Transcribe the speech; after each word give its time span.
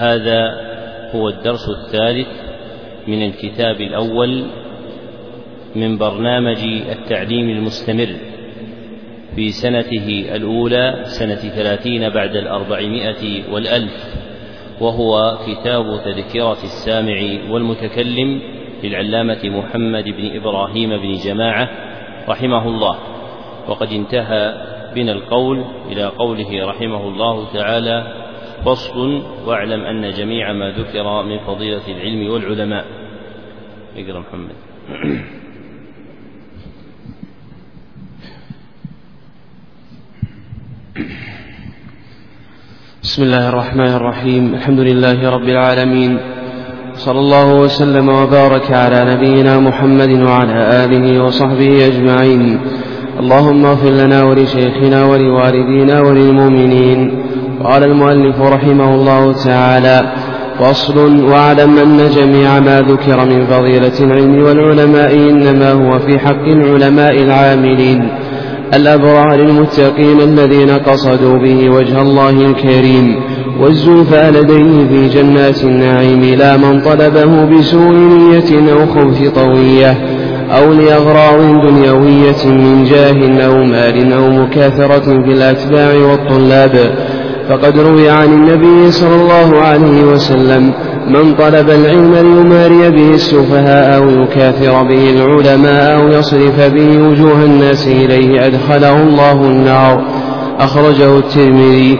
هذا 0.00 0.70
هو 1.14 1.28
الدرس 1.28 1.68
الثالث 1.68 2.28
من 3.08 3.22
الكتاب 3.22 3.80
الأول 3.80 4.44
من 5.76 5.98
برنامج 5.98 6.58
التعليم 6.64 7.50
المستمر 7.50 8.16
في 9.36 9.50
سنته 9.50 10.26
الأولى 10.34 11.00
سنة 11.04 11.34
ثلاثين 11.34 12.08
بعد 12.08 12.36
الأربعمائة 12.36 13.52
والألف 13.52 14.04
وهو 14.80 15.38
كتاب 15.46 15.84
تذكرة 16.04 16.58
السامع 16.64 17.20
والمتكلم 17.50 18.40
للعلامة 18.84 19.40
محمد 19.44 20.04
بن 20.04 20.36
إبراهيم 20.36 20.90
بن 20.90 21.12
جماعة 21.12 21.68
رحمه 22.28 22.68
الله. 22.68 22.98
وقد 23.68 23.92
انتهى 23.92 24.54
بنا 24.94 25.12
القول 25.12 25.64
إلى 25.92 26.04
قوله 26.04 26.66
رحمه 26.66 27.08
الله 27.08 27.52
تعالى 27.52 28.19
فصل 28.64 29.22
واعلم 29.46 29.80
أن 29.80 30.10
جميع 30.10 30.52
ما 30.52 30.70
ذكر 30.70 31.22
من 31.22 31.38
فضيلة 31.38 31.86
العلم 31.88 32.30
والعلماء. 32.30 32.84
اقرأ 33.96 34.20
محمد. 34.20 34.54
بسم 43.02 43.22
الله 43.22 43.48
الرحمن 43.48 43.92
الرحيم. 43.94 44.54
الحمد 44.54 44.80
لله 44.80 45.30
رب 45.30 45.48
العالمين. 45.48 46.18
صلى 46.94 47.18
الله 47.18 47.54
وسلم 47.54 48.08
وبارك 48.08 48.72
على 48.72 49.14
نبينا 49.14 49.60
محمد 49.60 50.10
وعلى 50.10 50.84
آله 50.84 51.24
وصحبه 51.24 51.86
أجمعين. 51.86 52.60
اللهم 53.20 53.64
اغفر 53.66 53.90
لنا 53.90 54.24
ولشيخنا 54.24 55.04
ولوالدينا 55.04 56.00
وللمؤمنين. 56.00 57.00
قال 57.64 57.84
المؤلف 57.84 58.40
رحمه 58.40 58.94
الله 58.94 59.32
تعالى 59.32 60.12
فصل 60.60 61.24
واعلم 61.24 61.78
أن 61.78 62.10
جميع 62.16 62.60
ما 62.60 62.80
ذكر 62.80 63.24
من 63.24 63.46
فضيلة 63.46 64.00
العلم 64.00 64.42
والعلماء 64.42 65.14
إنما 65.14 65.72
هو 65.72 65.98
في 65.98 66.18
حق 66.18 66.44
العلماء 66.46 67.22
العاملين. 67.22 68.08
الأبرار 68.74 69.34
المتقين 69.34 70.20
الذين 70.20 70.70
قصدوا 70.70 71.38
به 71.38 71.70
وجه 71.70 72.02
الله 72.02 72.30
الكريم. 72.30 73.16
والزلفى 73.60 74.30
لديه 74.30 74.88
في 74.88 75.08
جنات 75.08 75.64
النعيم 75.64 76.38
لا 76.38 76.56
من 76.56 76.80
طلبه 76.80 77.44
بسوء 77.44 77.92
نية 77.92 78.72
أو 78.72 78.86
خوف 78.86 79.28
طوية 79.34 79.96
أو 80.58 80.72
لأغراض 80.72 81.66
دنيوية 81.66 82.46
من 82.46 82.84
جاه 82.84 83.46
أو 83.46 83.64
مال 83.64 84.12
أو 84.12 84.30
مكاثرة 84.30 85.22
في 85.24 85.32
الأتباع 85.32 85.94
والطلاب. 85.94 86.94
فقد 87.50 87.78
روي 87.78 88.08
عن 88.08 88.24
النبي 88.24 88.90
صلى 88.90 89.14
الله 89.14 89.60
عليه 89.60 90.02
وسلم 90.02 90.72
من 91.08 91.34
طلب 91.34 91.70
العلم 91.70 92.14
ليماري 92.14 92.90
به 92.90 93.10
السفهاء 93.14 93.96
أو 93.96 94.08
يكاثر 94.08 94.82
به 94.82 95.10
العلماء 95.10 96.00
أو 96.00 96.08
يصرف 96.08 96.60
به 96.60 97.02
وجوه 97.02 97.44
الناس 97.44 97.88
إليه 97.88 98.46
أدخله 98.46 99.02
الله 99.02 99.32
النار. 99.32 100.04
أخرجه 100.60 101.18
الترمذي. 101.18 101.98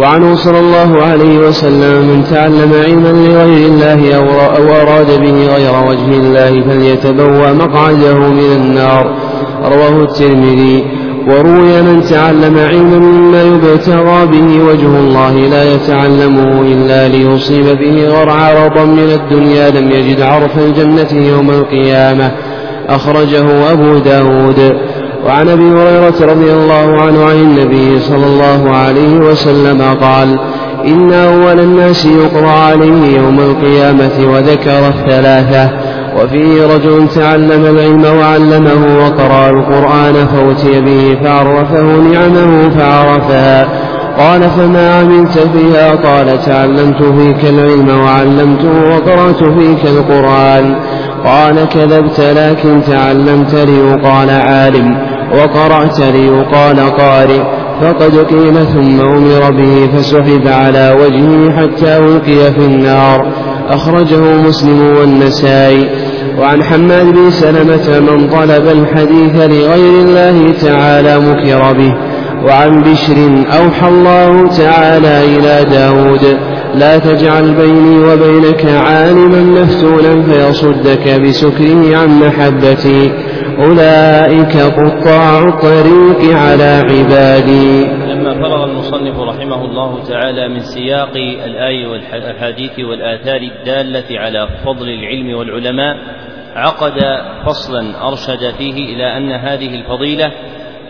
وعنه 0.00 0.34
صلى 0.34 0.60
الله 0.60 1.02
عليه 1.02 1.38
وسلم 1.38 2.08
من 2.08 2.24
تعلم 2.30 2.72
علما 2.84 3.08
لغير 3.08 3.66
الله 3.66 4.16
أو 4.16 4.82
أراد 4.82 5.20
به 5.20 5.46
غير 5.54 5.72
وجه 5.88 6.16
الله 6.16 6.62
فليتبوأ 6.68 7.52
مقعده 7.52 8.18
من 8.18 8.52
النار. 8.56 9.16
رواه 9.64 10.02
الترمذي. 10.02 11.01
وروي 11.28 11.82
من 11.82 12.02
تعلم 12.10 12.58
علما 12.58 12.98
مما 12.98 13.42
يبتغى 13.42 14.26
به 14.26 14.64
وجه 14.64 14.86
الله 14.86 15.34
لا 15.34 15.74
يتعلمه 15.74 16.60
إلا 16.60 17.08
ليصيب 17.08 17.64
به 17.64 18.08
غرع 18.08 18.32
عرضا 18.32 18.84
من 18.84 19.18
الدنيا 19.20 19.70
لم 19.70 19.90
يجد 19.90 20.20
عرف 20.20 20.58
الجنة 20.58 21.26
يوم 21.28 21.50
القيامة. 21.50 22.30
أخرجه 22.88 23.72
أبو 23.72 23.98
داود. 23.98 24.76
وعن 25.26 25.48
أبي 25.48 25.62
هريرة 25.62 26.32
رضي 26.32 26.52
الله 26.52 27.00
عنه 27.00 27.24
عن 27.24 27.36
النبي 27.36 28.00
صلى 28.00 28.26
الله 28.26 28.76
عليه 28.76 29.16
وسلم 29.16 29.82
قال 30.00 30.38
إن 30.86 31.12
أول 31.12 31.60
الناس 31.60 32.06
يقرأ 32.06 32.50
عليه 32.50 33.16
يوم 33.18 33.40
القيامة 33.40 34.32
وذكر 34.32 34.88
الثلاثة. 34.88 35.70
وفيه 36.16 36.66
رجل 36.74 37.08
تعلم 37.08 37.64
العلم 37.64 38.04
وعلمه 38.18 39.04
وقرأ 39.04 39.50
القرآن 39.50 40.14
فأتي 40.14 40.80
به 40.80 41.18
فعرفه 41.24 41.82
نعمه 41.82 42.68
فعرفها 42.78 43.68
قال 44.18 44.42
فما 44.42 44.94
عملت 44.94 45.38
فيها؟ 45.38 45.90
قال 45.90 46.42
تعلمت 46.42 47.02
فيك 47.02 47.44
العلم 47.44 48.00
وعلمته 48.04 48.90
وقرأت 48.90 49.44
فيك 49.44 49.86
القرآن. 49.86 50.74
قال 51.24 51.68
كذبت 51.68 52.20
لكن 52.20 52.80
تعلمت 52.86 53.54
ليقال 53.54 54.30
عالم. 54.30 54.98
وقرأت 55.32 56.00
ليقال 56.00 56.96
قارئ. 56.98 57.42
فقد 57.80 58.16
قيل 58.16 58.66
ثم 58.66 59.00
أمر 59.00 59.50
به 59.50 59.88
فسحب 59.96 60.48
على 60.48 60.96
وجهه 61.00 61.50
حتى 61.50 61.98
ألقي 61.98 62.52
في 62.52 62.66
النار. 62.66 63.26
أخرجه 63.70 64.42
مسلم 64.46 64.96
والنسائي. 64.96 65.88
وعن 66.38 66.62
حماد 66.62 67.06
بن 67.06 67.30
سلمة 67.30 68.00
من 68.00 68.28
طلب 68.28 68.66
الحديث 68.66 69.36
لغير 69.36 70.00
الله 70.00 70.52
تعالى 70.62 71.18
مكر 71.18 71.72
به. 71.72 71.94
وعن 72.46 72.82
بشر 72.82 73.44
أوحى 73.52 73.88
الله 73.88 74.48
تعالى 74.48 75.24
إلى 75.24 75.70
داود 75.70 76.38
لا 76.74 76.98
تجعل 76.98 77.54
بيني 77.54 77.98
وبينك 77.98 78.66
عالما 78.86 79.62
مفتونا 79.62 80.22
فيصدك 80.22 81.20
بسكره 81.20 81.96
عن 81.96 82.20
محبتي. 82.20 83.12
أولئك 83.58 84.56
قطاع 84.56 85.38
الطريق 85.48 86.36
على 86.36 86.84
عبادي. 86.90 88.01
لما 88.12 88.34
فرغ 88.34 88.64
المصنف 88.64 89.20
رحمه 89.20 89.64
الله 89.64 90.04
تعالى 90.04 90.48
من 90.48 90.60
سياق 90.60 91.16
الآية 91.16 91.86
والأحاديث 91.86 92.78
والآثار 92.78 93.40
الدالة 93.40 94.20
على 94.20 94.48
فضل 94.64 94.88
العلم 94.88 95.34
والعلماء 95.34 95.96
عقد 96.54 97.00
فصلا 97.46 98.08
أرشد 98.08 98.50
فيه 98.58 98.94
إلى 98.94 99.16
أن 99.16 99.32
هذه 99.32 99.74
الفضيلة 99.74 100.32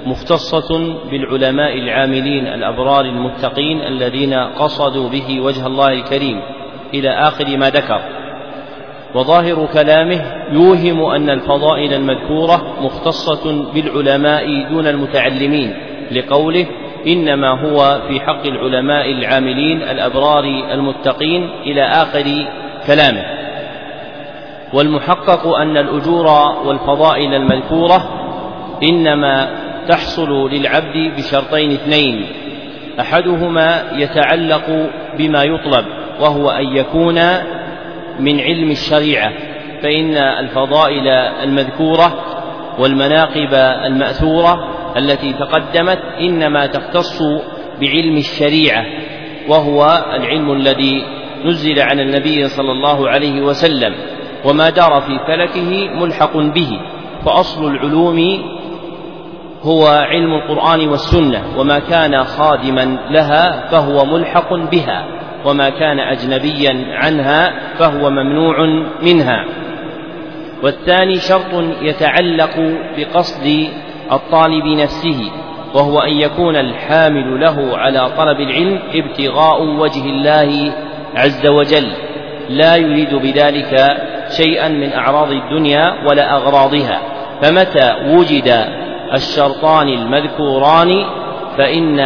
مختصة 0.07 0.97
بالعلماء 1.11 1.79
العاملين 1.79 2.47
الأبرار 2.47 3.05
المتقين 3.05 3.81
الذين 3.81 4.35
قصدوا 4.35 5.09
به 5.09 5.41
وجه 5.41 5.67
الله 5.67 5.89
الكريم 5.93 6.41
إلى 6.95 7.11
آخر 7.11 7.57
ما 7.57 7.71
ذكر. 7.71 8.01
وظاهر 9.15 9.69
كلامه 9.73 10.23
يوهم 10.53 11.05
أن 11.05 11.31
الفضائل 11.31 11.95
المذكورة 11.95 12.77
مختصة 12.81 13.73
بالعلماء 13.75 14.69
دون 14.71 14.87
المتعلمين 14.87 15.75
لقوله 16.13 16.67
إنما 17.07 17.51
هو 17.51 18.01
في 18.09 18.21
حق 18.21 18.47
العلماء 18.47 19.11
العاملين 19.11 19.83
الأبرار 19.83 20.45
المتقين 20.73 21.51
إلى 21.67 21.83
آخر 21.83 22.25
كلامه. 22.87 23.25
والمحقق 24.73 25.47
أن 25.47 25.77
الأجور 25.77 26.27
والفضائل 26.67 27.35
المذكورة 27.35 28.09
إنما 28.83 29.49
تحصل 29.89 30.51
للعبد 30.51 31.13
بشرطين 31.17 31.73
اثنين. 31.73 32.27
أحدهما 33.01 33.83
يتعلق 33.97 34.91
بما 35.19 35.45
يطلب 35.45 35.85
وهو 36.21 36.51
أن 36.51 36.77
يكون 36.77 37.15
من 38.21 38.41
علم 38.41 38.71
الشريعة 38.71 39.33
فإن 39.83 40.17
الفضائل 40.17 41.09
المذكورة 41.43 42.13
والمناقب 42.79 43.55
المأثورة 43.87 44.69
التي 44.97 45.33
تقدمت 45.33 45.99
إنما 46.21 46.67
تختص 46.67 47.23
بعلم 47.81 48.17
الشريعة 48.17 48.85
وهو 49.49 50.05
العلم 50.15 50.53
الذي 50.53 51.05
نزل 51.45 51.81
على 51.81 52.03
النبي 52.03 52.49
صلى 52.49 52.73
الله 52.73 53.09
عليه 53.09 53.43
وسلم 53.43 53.95
وما 54.45 54.71
دار 54.71 55.01
في 55.01 55.19
فلكه 55.27 55.89
ملحق 55.89 56.37
به 56.37 56.81
فأصل 57.25 57.67
العلوم 57.67 58.43
هو 59.63 59.87
علم 59.87 60.35
القرآن 60.35 60.89
والسنة 60.89 61.43
وما 61.59 61.79
كان 61.79 62.25
خادما 62.25 62.99
لها 63.11 63.69
فهو 63.69 64.05
ملحق 64.05 64.55
بها 64.55 65.07
وما 65.45 65.71
كان 65.71 65.99
أجنبيا 66.01 66.85
عنها 66.93 67.53
فهو 67.79 68.11
ممنوع 68.11 68.57
منها. 69.03 69.45
والثاني 70.63 71.15
شرط 71.15 71.65
يتعلق 71.83 72.77
بقصد 72.97 73.69
الطالب 74.13 74.67
نفسه 74.67 75.31
وهو 75.75 76.01
أن 76.01 76.13
يكون 76.13 76.57
الحامل 76.57 77.41
له 77.41 77.79
على 77.79 78.11
طلب 78.17 78.41
العلم 78.41 78.79
ابتغاء 78.95 79.63
وجه 79.63 80.05
الله 80.05 80.73
عز 81.17 81.47
وجل. 81.47 81.93
لا 82.49 82.77
يريد 82.77 83.15
بذلك 83.15 83.77
شيئا 84.37 84.69
من 84.69 84.93
أعراض 84.93 85.31
الدنيا 85.31 85.95
ولا 86.11 86.37
أغراضها. 86.37 87.01
فمتى 87.43 87.95
وجد 88.07 88.67
الشرطان 89.15 89.89
المذكوران 89.89 91.05
فإن 91.59 92.01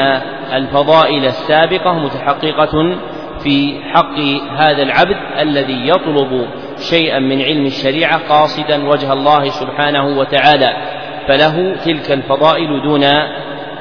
الفضائل 0.54 1.24
السابقة 1.24 1.94
متحققة 1.94 2.96
في 3.44 3.80
حق 3.94 4.18
هذا 4.56 4.82
العبد 4.82 5.16
الذي 5.38 5.88
يطلب 5.88 6.46
شيئا 6.90 7.18
من 7.18 7.42
علم 7.42 7.66
الشريعة 7.66 8.28
قاصدا 8.28 8.88
وجه 8.88 9.12
الله 9.12 9.48
سبحانه 9.48 10.18
وتعالى. 10.18 10.95
فله 11.28 11.76
تلك 11.84 12.12
الفضائل 12.12 12.82
دون 12.82 13.04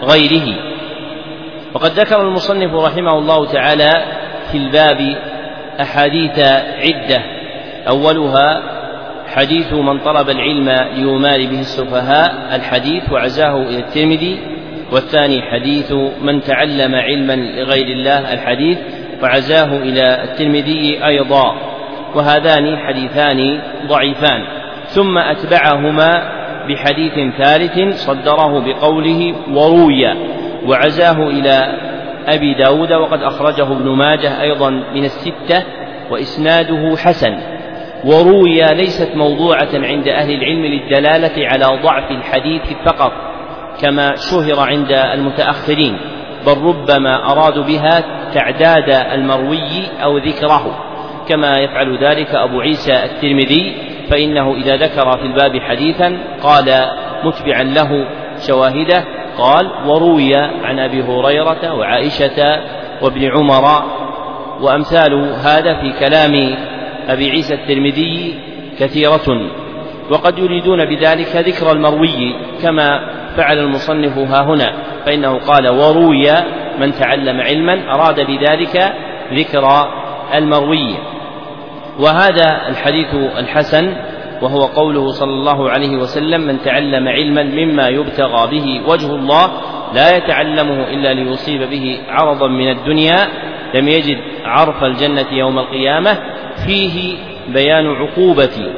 غيره. 0.04 0.56
وقد 1.74 1.92
ذكر 1.92 2.22
المصنف 2.22 2.74
رحمه 2.74 3.18
الله 3.20 3.46
تعالى 3.46 3.92
في 4.52 4.58
الباب 4.58 5.16
أحاديث 5.82 6.40
عدة. 6.84 7.22
أولها 7.90 8.64
حديث 9.28 9.74
من 9.74 10.00
طلب 10.00 10.30
العلم 10.30 10.70
ليمال 10.70 11.48
به 11.48 11.60
السفهاء 11.60 12.56
الحديث 12.56 13.12
وعزاه 13.12 13.56
إلى 13.56 13.80
الترمذي. 13.80 14.40
والثاني 14.92 15.42
حديث 15.42 15.92
من 16.22 16.42
تعلم 16.42 16.96
علما 16.96 17.36
لغير 17.36 17.88
الله 17.88 18.34
الحديث 18.34 18.78
وعزاه 19.24 19.78
إلى 19.78 20.24
الترمذي 20.24 21.06
أيضا. 21.06 21.56
وهذان 22.16 22.78
حديثان 22.78 23.62
ضعيفان. 23.88 24.48
ثم 24.88 25.18
أتبعهما 25.18 26.35
بحديث 26.68 27.36
ثالث 27.38 28.06
صدره 28.08 28.60
بقوله 28.60 29.36
وروي 29.54 30.06
وعزاه 30.68 31.28
إلى 31.28 31.80
أبي 32.28 32.54
داود 32.54 32.94
وقد 32.94 33.22
أخرجه 33.22 33.72
ابن 33.72 33.90
ماجه 33.90 34.42
أيضا 34.42 34.70
من 34.70 35.04
الستة 35.06 35.64
وإسناده 36.12 36.96
حسن. 36.98 37.56
وروي 38.06 38.62
ليست 38.74 39.16
موضوعة 39.16 39.70
عند 39.74 40.08
أهل 40.08 40.32
العلم 40.34 40.66
للدلالة 40.66 41.48
على 41.48 41.82
ضعف 41.84 42.12
الحديث 42.12 42.62
فقط 42.86 43.12
كما 43.82 44.16
شهر 44.16 44.60
عند 44.60 44.92
المتأخرين 44.92 45.98
بل 46.46 46.58
ربما 46.58 47.32
أرادوا 47.32 47.64
بها 47.64 48.04
تعداد 48.34 48.90
المروي 48.90 49.88
أو 50.04 50.18
ذكره 50.18 50.86
كما 51.30 51.58
يفعل 51.58 52.04
ذلك 52.04 52.36
أبو 52.36 52.62
عيسى 52.62 53.04
الترمذي 53.04 53.76
فإنه 54.10 54.56
إذا 54.56 54.76
ذكر 54.76 55.18
في 55.18 55.24
الباب 55.24 55.62
حديثا 55.62 56.18
قال 56.44 56.86
متبعا 57.24 57.64
له 57.64 58.08
شواهده 58.48 59.04
قال 59.38 59.72
وروي 59.86 60.36
عن 60.36 60.80
أبي 60.80 61.02
هريرة 61.02 61.74
وعائشة 61.74 62.62
وابن 63.02 63.32
عمر 63.32 63.84
وأمثال 64.62 65.14
هذا 65.44 65.74
في 65.74 65.94
كلام 66.00 66.56
أبي 67.08 67.30
عيسى 67.30 67.54
الترمذي 67.54 68.40
كثيرة 68.80 69.42
وقد 70.10 70.40
يريدون 70.40 70.86
بذلك 70.86 71.36
ذكر 71.36 71.72
المروي 71.72 72.36
كما 72.62 73.10
فعل 73.38 73.60
المصنف 73.60 74.18
ها 74.18 74.44
هنا 74.44 74.74
فإنه 75.06 75.38
قال 75.38 75.70
وروي 75.70 76.32
من 76.80 76.92
تعلم 76.92 77.42
علما 77.42 77.94
أراد 77.94 78.16
بذلك 78.16 78.94
ذكر 79.34 79.68
المروي. 80.36 80.96
وهذا 82.00 82.68
الحديث 82.70 83.14
الحسن 83.38 83.96
وهو 84.42 84.60
قوله 84.60 85.12
صلى 85.12 85.32
الله 85.32 85.70
عليه 85.70 85.98
وسلم 85.98 86.42
من 86.42 86.62
تعلم 86.62 87.08
علما 87.08 87.44
مما 87.44 87.88
يبتغى 87.88 88.48
به 88.52 88.82
وجه 88.88 89.16
الله 89.16 89.52
لا 89.94 90.18
يتعلمه 90.18 90.88
إلا 90.88 91.14
ليصيب 91.14 91.70
به 91.70 92.00
عرضا 92.10 92.48
من 92.48 92.70
الدنيا 92.70 93.18
لم 93.74 93.88
يجد 93.88 94.18
عرف 94.46 94.84
الجنة 94.84 95.26
يوم 95.32 95.60
القيامة. 95.60 96.18
فيه 96.66 97.18
بيان 97.48 97.88
عقوبة 97.88 98.74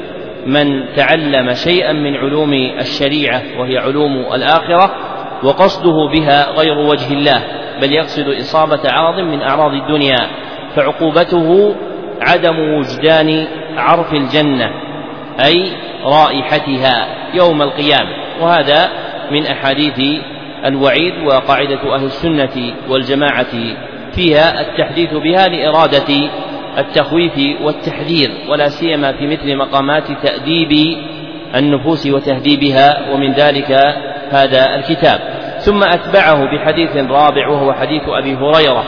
من 0.46 0.94
تعلم 0.96 1.54
شيئا 1.54 1.94
من 1.94 2.16
علوم 2.16 2.54
الشريعة 2.54 3.42
وهي 3.60 3.78
علوم 3.78 4.18
الآخرة 4.34 4.92
وقصده 5.44 6.10
بها 6.14 6.52
غير 6.52 6.78
وجه 6.78 7.14
الله 7.14 7.44
بل 7.82 7.94
يقصد 7.94 8.28
إصابة 8.28 8.80
عرض 8.86 9.20
من 9.20 9.42
أعراض 9.42 9.74
الدنيا 9.74 10.18
فعقوبته 10.76 11.76
عدم 12.22 12.60
وجدان 12.60 13.48
عرف 13.78 14.14
الجنة 14.14 14.72
أي 15.46 15.72
رائحتها 16.04 17.08
يوم 17.34 17.62
القيامة. 17.62 18.10
وهذا 18.42 18.90
من 19.32 19.46
أحاديث 19.46 20.22
الوعيد 20.66 21.14
وقاعدة 21.26 21.96
أهل 21.96 22.06
السنة 22.06 22.74
والجماعة 22.90 23.54
فيها 24.12 24.62
التحديث 24.62 25.14
بها 25.14 25.48
لإرادة 25.48 26.30
التخويف 26.78 27.62
والتحذير 27.62 28.32
ولا 28.50 28.70
سيما 28.70 29.12
في 29.12 29.28
مثل 29.28 29.56
مقامات 29.56 30.04
تأديب 30.24 30.98
النفوس 31.56 32.08
وتهذيبها 32.08 33.12
ومن 33.12 33.34
ذلك 33.34 33.72
هذا 34.30 34.76
الكتاب. 34.76 35.20
ثم 35.60 35.84
أتبعه 35.84 36.56
بحديث 36.56 36.96
رابع 36.98 37.48
وهو 37.48 37.74
حديث 37.74 38.02
أبي 38.08 38.36
هريرة. 38.36 38.86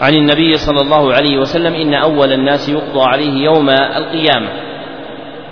عن 0.00 0.14
النبي 0.14 0.56
صلى 0.56 0.80
الله 0.80 1.14
عليه 1.14 1.38
وسلم 1.38 1.74
إن 1.74 1.94
أول 1.94 2.32
الناس 2.32 2.68
يقضى 2.68 3.04
عليه 3.04 3.44
يوم 3.44 3.70
القيامة. 3.70 4.48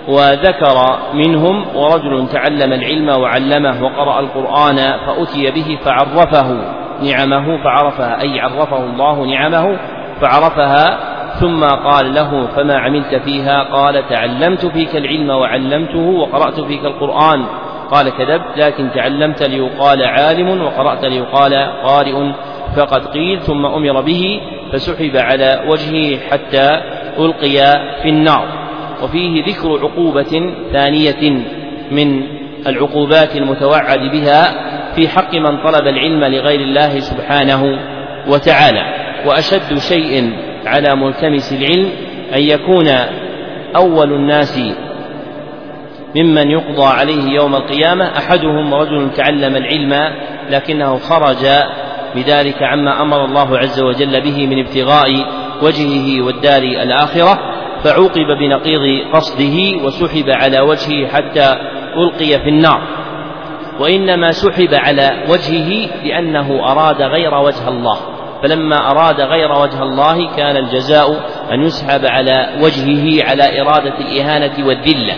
وذكر 0.09 0.99
منهم 1.15 1.77
ورجل 1.77 2.29
تعلم 2.29 2.73
العلم 2.73 3.09
وعلمه 3.09 3.85
وقرأ 3.85 4.21
القرآن 4.21 4.77
فأتي 4.77 5.51
به 5.51 5.79
فعرفه 5.85 6.57
نعمه 7.03 7.65
فعرفها 7.65 8.21
أي 8.21 8.41
عرفه 8.41 8.85
الله 8.85 9.27
نعمه 9.27 9.79
فعرفها 10.21 10.99
ثم 11.41 11.65
قال 11.65 12.15
له 12.15 12.47
فما 12.47 12.79
عملت 12.79 13.15
فيها؟ 13.15 13.63
قال 13.63 14.09
تعلمت 14.09 14.67
فيك 14.67 14.97
العلم 14.97 15.31
وعلمته 15.31 16.07
وقرأت 16.07 16.61
فيك 16.61 16.85
القرآن. 16.85 17.45
قال 17.91 18.09
كذبت 18.09 18.57
لكن 18.57 18.91
تعلمت 18.95 19.43
ليقال 19.43 20.05
عالم 20.05 20.63
وقرأت 20.63 21.05
ليقال 21.05 21.55
قارئ. 21.85 22.33
فقد 22.77 23.07
قيل 23.07 23.41
ثم 23.41 23.67
أمر 23.67 24.01
به 24.01 24.41
فسحب 24.73 25.17
على 25.17 25.65
وجهه 25.69 26.19
حتى 26.31 26.81
ألقي 27.19 27.59
في 28.03 28.09
النار. 28.09 28.49
وفيه 29.03 29.45
ذكر 29.45 29.79
عقوبة 29.83 30.55
ثانية 30.73 31.45
من 31.91 32.23
العقوبات 32.67 33.37
المتوعد 33.37 34.01
بها 34.01 34.69
في 34.95 35.09
حق 35.09 35.35
من 35.35 35.63
طلب 35.63 35.87
العلم 35.87 36.25
لغير 36.25 36.61
الله 36.61 37.01
سبحانه 37.01 37.79
وتعالى. 38.29 38.83
وأشد 39.27 39.79
شيء 39.79 40.33
على 40.67 40.97
ملتمس 40.97 41.53
العلم 41.53 41.91
أن 42.35 42.43
يكون 42.43 42.89
أول 43.77 44.13
الناس 44.13 44.61
ممن 46.17 46.51
يقضى 46.51 46.85
عليه 46.85 47.33
يوم 47.35 47.55
القيامة 47.55 48.19
أحدهم 48.19 48.75
رجل 48.75 49.11
تعلم 49.17 49.57
العلم 49.57 50.15
لكنه 50.51 50.97
خرج 50.97 51.47
بذلك 52.15 52.63
عما 52.63 53.03
أمر 53.03 53.25
الله 53.25 53.59
عز 53.59 53.81
وجل 53.81 54.21
به 54.21 54.47
من 54.47 54.59
ابتغاء 54.67 55.09
وجهه 55.63 56.23
والدار 56.23 56.63
الآخرة 56.63 57.39
فعوقب 57.85 58.27
بنقيض 58.41 59.13
قصده 59.13 59.85
وسحب 59.85 60.29
على 60.29 60.61
وجهه 60.61 61.07
حتى 61.07 61.57
ألقي 61.97 62.41
في 62.43 62.49
النار. 62.49 62.83
وإنما 63.81 64.33
سحب 64.33 64.75
على 64.75 65.25
وجهه 65.29 65.89
لأنه 66.05 66.73
أراد 66.73 67.03
غير 67.03 67.35
وجه 67.35 67.69
الله. 67.69 67.99
فلما 68.43 68.91
أراد 68.91 69.21
غير 69.21 69.53
وجه 69.53 69.83
الله 69.83 70.37
كان 70.37 70.57
الجزاء 70.57 71.11
أن 71.53 71.63
يسحب 71.63 72.07
على 72.07 72.49
وجهه 72.63 73.25
على 73.31 73.61
إرادة 73.61 73.99
الإهانة 73.99 74.67
والذلة. 74.67 75.15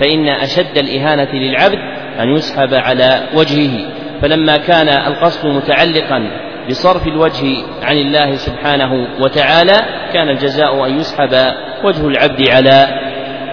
فإن 0.00 0.28
أشد 0.28 0.78
الإهانة 0.78 1.32
للعبد 1.32 1.78
أن 2.20 2.28
يسحب 2.28 2.74
على 2.74 3.20
وجهه. 3.34 4.03
فلما 4.24 4.56
كان 4.56 4.88
القصد 4.88 5.46
متعلقا 5.46 6.30
بصرف 6.70 7.06
الوجه 7.06 7.56
عن 7.82 7.96
الله 7.96 8.36
سبحانه 8.36 9.08
وتعالى 9.20 9.80
كان 10.12 10.28
الجزاء 10.28 10.86
أن 10.86 11.00
يسحب 11.00 11.52
وجه 11.84 12.08
العبد 12.08 12.48
على 12.48 12.88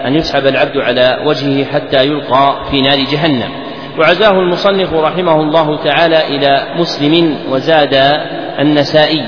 أن 0.06 0.14
يسحب 0.14 0.46
العبد 0.46 0.76
على 0.76 1.18
وجهه 1.26 1.64
حتى 1.64 2.04
يلقى 2.06 2.64
في 2.70 2.80
نار 2.80 2.98
جهنم. 3.12 3.50
وعزاه 3.98 4.30
المصنف 4.30 4.94
رحمه 4.94 5.40
الله 5.40 5.76
تعالى 5.76 6.36
إلى 6.36 6.66
مسلم 6.76 7.36
وزاد 7.50 7.94
النسائي. 8.58 9.26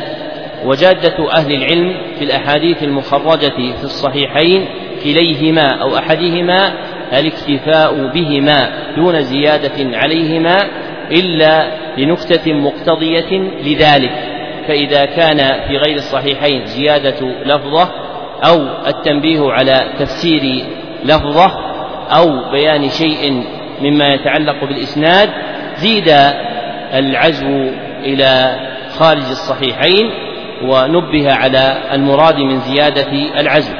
وجادة 0.64 1.32
أهل 1.32 1.52
العلم 1.52 1.94
في 2.18 2.24
الأحاديث 2.24 2.82
المخرجة 2.82 3.52
في 3.80 3.84
الصحيحين 3.84 4.68
كليهما 5.04 5.82
أو 5.82 5.98
أحدهما 5.98 6.72
الاكتفاء 7.12 8.12
بهما 8.14 8.70
دون 8.96 9.20
زيادة 9.20 9.98
عليهما 9.98 10.58
إلا 11.10 11.70
لنكتة 11.98 12.52
مقتضية 12.52 13.38
لذلك 13.64 14.34
فإذا 14.68 15.04
كان 15.04 15.36
في 15.68 15.76
غير 15.76 15.96
الصحيحين 15.96 16.66
زيادة 16.66 17.26
لفظة 17.44 17.90
أو 18.46 18.86
التنبيه 18.86 19.52
على 19.52 19.92
تفسير 19.98 20.64
لفظة 21.04 21.52
أو 22.10 22.50
بيان 22.50 22.88
شيء 22.88 23.44
مما 23.82 24.14
يتعلق 24.14 24.64
بالإسناد 24.64 25.30
زيد 25.76 26.08
العزو 26.94 27.68
إلى 28.04 28.56
خارج 28.98 29.22
الصحيحين 29.30 30.10
ونبه 30.62 31.32
على 31.32 31.76
المراد 31.92 32.36
من 32.36 32.60
زيادة 32.60 33.12
العزو. 33.40 33.74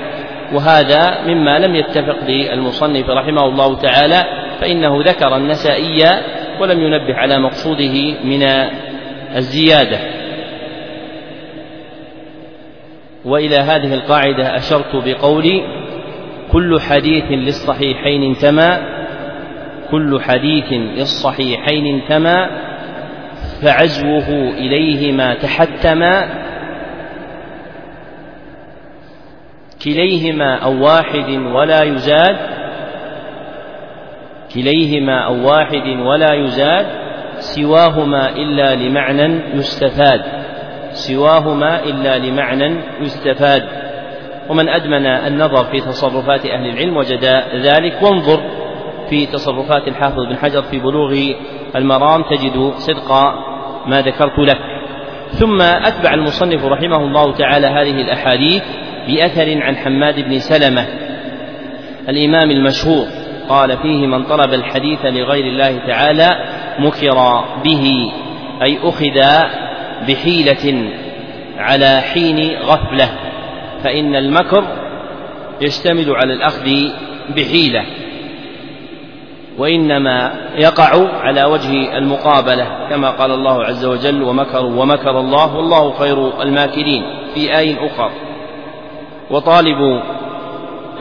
وهذا 0.52 1.21
مما 1.26 1.59
لم 1.59 1.75
يتفق 1.75 2.16
للمصنف 2.28 3.11
رحمه 3.11 3.45
الله 3.45 3.76
تعالى 3.76 4.25
فإنه 4.61 5.02
ذكر 5.02 5.37
النسائي 5.37 6.04
ولم 6.61 6.80
ينبه 6.80 7.14
على 7.14 7.38
مقصوده 7.38 8.25
من 8.25 8.42
الزيادة. 9.37 9.99
وإلى 13.25 13.56
هذه 13.56 13.94
القاعدة 13.94 14.56
أشرت 14.56 14.96
بقولي 14.96 15.62
كل 16.52 16.80
حديث 16.80 17.25
للصحيحين 17.30 18.23
انتمى 18.23 18.78
كل 19.90 20.20
حديث 20.20 20.73
للصحيحين 20.73 21.87
انتمى 21.87 22.49
فعزوه 23.62 24.28
إليهما 24.58 25.34
تحتما 25.34 26.28
كليهما 29.84 30.56
أو 30.56 30.84
واحد 30.84 31.30
ولا 31.30 31.82
يزاد 31.82 32.37
كليهما 34.54 35.26
أو 35.26 35.49
واحد 35.49 35.87
ولا 36.06 36.34
يزاد 36.34 36.87
سواهما 37.38 38.28
إلا 38.28 38.75
لمعنى 38.75 39.40
يستفاد. 39.54 40.23
سواهما 40.92 41.84
إلا 41.84 42.18
لمعنى 42.18 42.80
يستفاد. 43.00 43.62
ومن 44.49 44.68
أدمن 44.68 45.06
النظر 45.06 45.64
في 45.64 45.80
تصرفات 45.80 46.46
أهل 46.46 46.66
العلم 46.66 46.96
وجد 46.96 47.25
ذلك 47.54 48.02
وانظر 48.02 48.40
في 49.11 49.26
تصرفات 49.26 49.88
الحافظ 49.88 50.20
بن 50.28 50.37
حجر 50.37 50.62
في 50.62 50.78
بلوغ 50.78 51.14
المرام 51.76 52.23
تجد 52.23 52.73
صدق 52.76 53.12
ما 53.87 54.00
ذكرت 54.00 54.38
لك. 54.38 54.58
ثم 55.30 55.62
أتبع 55.62 56.14
المصنف 56.14 56.64
رحمه 56.64 56.96
الله 56.96 57.32
تعالى 57.32 57.66
هذه 57.66 58.00
الأحاديث 58.02 58.62
بأثر 59.06 59.62
عن 59.62 59.76
حماد 59.76 60.20
بن 60.20 60.38
سلمة 60.38 60.87
الإمام 62.08 62.50
المشهور. 62.50 63.24
قال 63.49 63.77
فيه 63.79 64.07
من 64.07 64.25
طلب 64.25 64.55
الحديث 64.55 65.05
لغير 65.05 65.45
الله 65.45 65.79
تعالى 65.87 66.29
مكر 66.79 67.45
به 67.65 68.13
أي 68.63 68.79
أخذ 68.83 69.45
بحيلة 70.09 70.91
على 71.59 72.01
حين 72.01 72.57
غفلة 72.63 73.09
فإن 73.85 74.17
المكر 74.17 74.65
يشتمل 75.61 76.11
على 76.11 76.33
الأخذ 76.33 76.71
بحيلة 77.37 77.85
وإنما 79.59 80.35
يقع 80.57 81.09
على 81.21 81.45
وجه 81.45 81.99
المقابلة 81.99 82.89
كما 82.91 83.11
قال 83.11 83.31
الله 83.31 83.65
عز 83.65 83.85
وجل 83.85 84.23
ومكروا 84.23 84.83
ومكر 84.83 85.21
الله 85.21 85.57
والله 85.57 85.93
خير 85.93 86.43
الماكرين. 86.43 87.05
في 87.35 87.57
آي 87.57 87.77
أخر 87.87 88.11
وطالب 89.31 90.03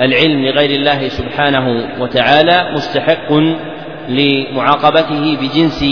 العلم 0.02 0.46
لغير 0.46 0.70
الله 0.70 1.08
سبحانه 1.08 1.86
وتعالى 2.00 2.72
مستحق 2.74 3.34
لمعاقبته 4.10 5.38
بجنس 5.42 5.86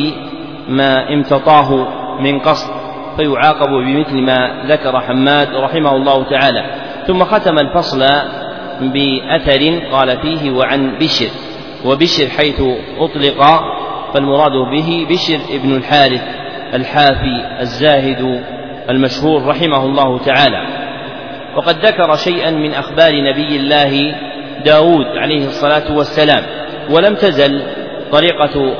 ما 0.70 1.14
امتطاه 1.14 1.88
من 2.20 2.40
قصد 2.40 2.72
فيعاقب 3.18 3.70
بمثل 3.70 4.16
ما 4.16 4.64
ذكر 4.68 5.02
حماد 5.02 5.56
رحمه 5.56 5.96
الله 5.96 6.30
تعالى. 6.30 6.66
ثم 7.08 7.24
ختم 7.24 7.60
الفصل 7.60 8.00
بأثر 8.82 9.80
قال 9.92 10.22
فيه 10.22 10.52
وعن 10.52 10.98
بشر 11.00 11.30
وبشر 11.86 12.28
حيث 12.38 12.62
أطلق 13.00 13.64
فالمراد 14.14 14.52
به 14.72 15.08
بشر 15.10 15.40
ابن 15.56 15.76
الحارث 15.76 16.22
الحافي 16.74 17.60
الزاهد 17.62 18.44
المشهور 18.90 19.46
رحمه 19.48 19.86
الله 19.86 20.20
تعالى. 20.20 20.68
وقد 21.56 21.86
ذكر 21.86 22.16
شيئا 22.16 22.52
من 22.52 22.74
أخبار 22.74 23.12
نبي 23.22 23.56
الله 23.56 24.16
داود 24.66 25.06
عليه 25.06 25.46
الصلاة 25.46 25.98
والسلام 25.98 26.44
ولم 26.90 27.16
تزل 27.16 27.62
طريقة 28.12 28.76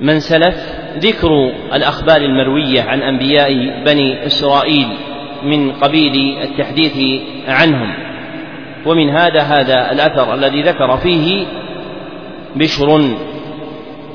من 0.00 0.20
سلف 0.20 0.56
ذكر 0.98 1.52
الأخبار 1.74 2.20
المروية 2.20 2.82
عن 2.82 3.02
أنبياء 3.02 3.52
بني 3.84 4.26
إسرائيل 4.26 4.88
من 5.42 5.72
قبيل 5.72 6.38
التحديث 6.42 7.22
عنهم. 7.48 7.94
ومن 8.86 9.10
هذا 9.10 9.40
هذا 9.40 9.92
الأثر 9.92 10.34
الذي 10.34 10.62
ذكر 10.62 10.96
فيه 10.96 11.46
بشر 12.56 13.16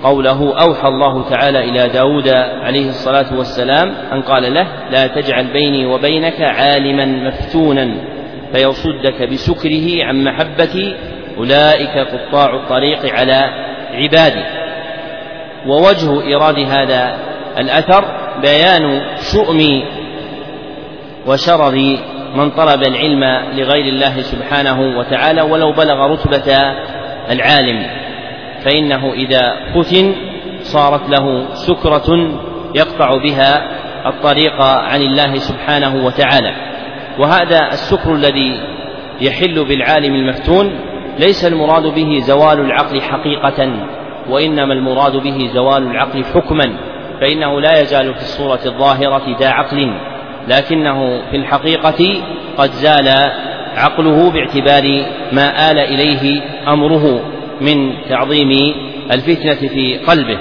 قوله 0.04 0.62
أوحى 0.62 0.88
الله 0.88 1.30
تعالى 1.30 1.60
إلى 1.60 1.90
داود 1.90 2.28
عليه 2.62 2.90
الصلاة 2.90 3.38
والسلام 3.38 3.94
أن 4.14 4.22
قال 4.22 4.54
له 4.54 4.68
لا 4.92 5.08
تجعل 5.08 5.48
بيني 5.48 5.86
وبينك 5.86 6.42
عالما 6.42 7.06
مفتونا 7.06 7.96
فيصدك 8.54 9.30
بسكره 9.32 10.06
عن 10.06 10.24
محبتي 10.24 10.96
أولئك 11.38 11.98
قطاع 11.98 12.56
الطريق 12.56 13.14
على 13.14 13.50
عبادي 13.94 14.44
ووجه 15.68 16.22
إيراد 16.22 16.60
هذا 16.60 17.16
الأثر 17.58 18.06
بيان 18.42 19.02
شؤم 19.32 19.84
وشرر 21.28 21.98
من 22.36 22.50
طلب 22.50 22.84
العلم 22.88 23.24
لغير 23.54 23.86
الله 23.86 24.22
سبحانه 24.22 24.98
وتعالى 25.00 25.42
ولو 25.42 25.72
بلغ 25.72 26.08
رتبة 26.08 26.74
العالم. 27.30 28.09
فإنه 28.66 29.14
إذا 29.14 29.56
فتن 29.76 30.16
صارت 30.62 31.10
له 31.10 31.54
سكرة 31.54 32.40
يقطع 32.76 33.18
بها 33.18 33.80
الطريق 34.06 34.62
عن 34.62 35.02
الله 35.02 35.36
سبحانه 35.36 36.06
وتعالى. 36.06 36.54
وهذا 37.20 37.68
السكر 37.68 38.14
الذي 38.14 38.60
يحل 39.22 39.66
بالعالم 39.66 40.16
المفتون 40.16 40.80
ليس 41.20 41.46
المراد 41.46 41.84
به 41.84 42.20
زوال 42.20 42.60
العقل 42.60 43.02
حقيقة 43.02 43.72
وإنما 44.30 44.74
المراد 44.74 45.16
به 45.16 45.50
زوال 45.54 45.84
العقل 45.84 46.24
حكما 46.24 46.78
فإنه 47.22 47.62
لا 47.62 47.82
يزال 47.82 48.14
في 48.14 48.22
الصورة 48.22 48.60
الظاهرة 48.66 49.38
ذا 49.40 49.50
عقل 49.50 49.94
لكنه 50.48 51.22
في 51.32 51.38
الحقيقة 51.38 52.24
قد 52.58 52.70
زال 52.70 53.10
عقله 53.78 54.32
باعتبار 54.32 55.06
ما 55.32 55.72
آل 55.72 55.80
إليه 55.80 56.42
أمره. 56.68 57.22
من 57.62 57.94
تعظيم 58.10 58.74
الفتنة 59.12 59.70
في 59.70 59.98
قلبه. 59.98 60.40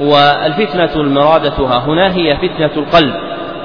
والفتنة 0.00 0.94
المرادة 0.96 1.54
هنا 1.58 2.16
هي 2.16 2.36
فتنة 2.36 2.70
القلب 2.76 3.14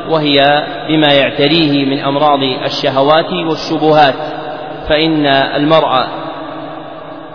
وهي 0.09 0.63
بما 0.89 1.13
يعتريه 1.13 1.85
من 1.85 1.99
أمراض 1.99 2.43
الشهوات 2.43 3.33
والشبهات. 3.33 4.15
فإن 4.89 5.25
المرء 5.25 6.07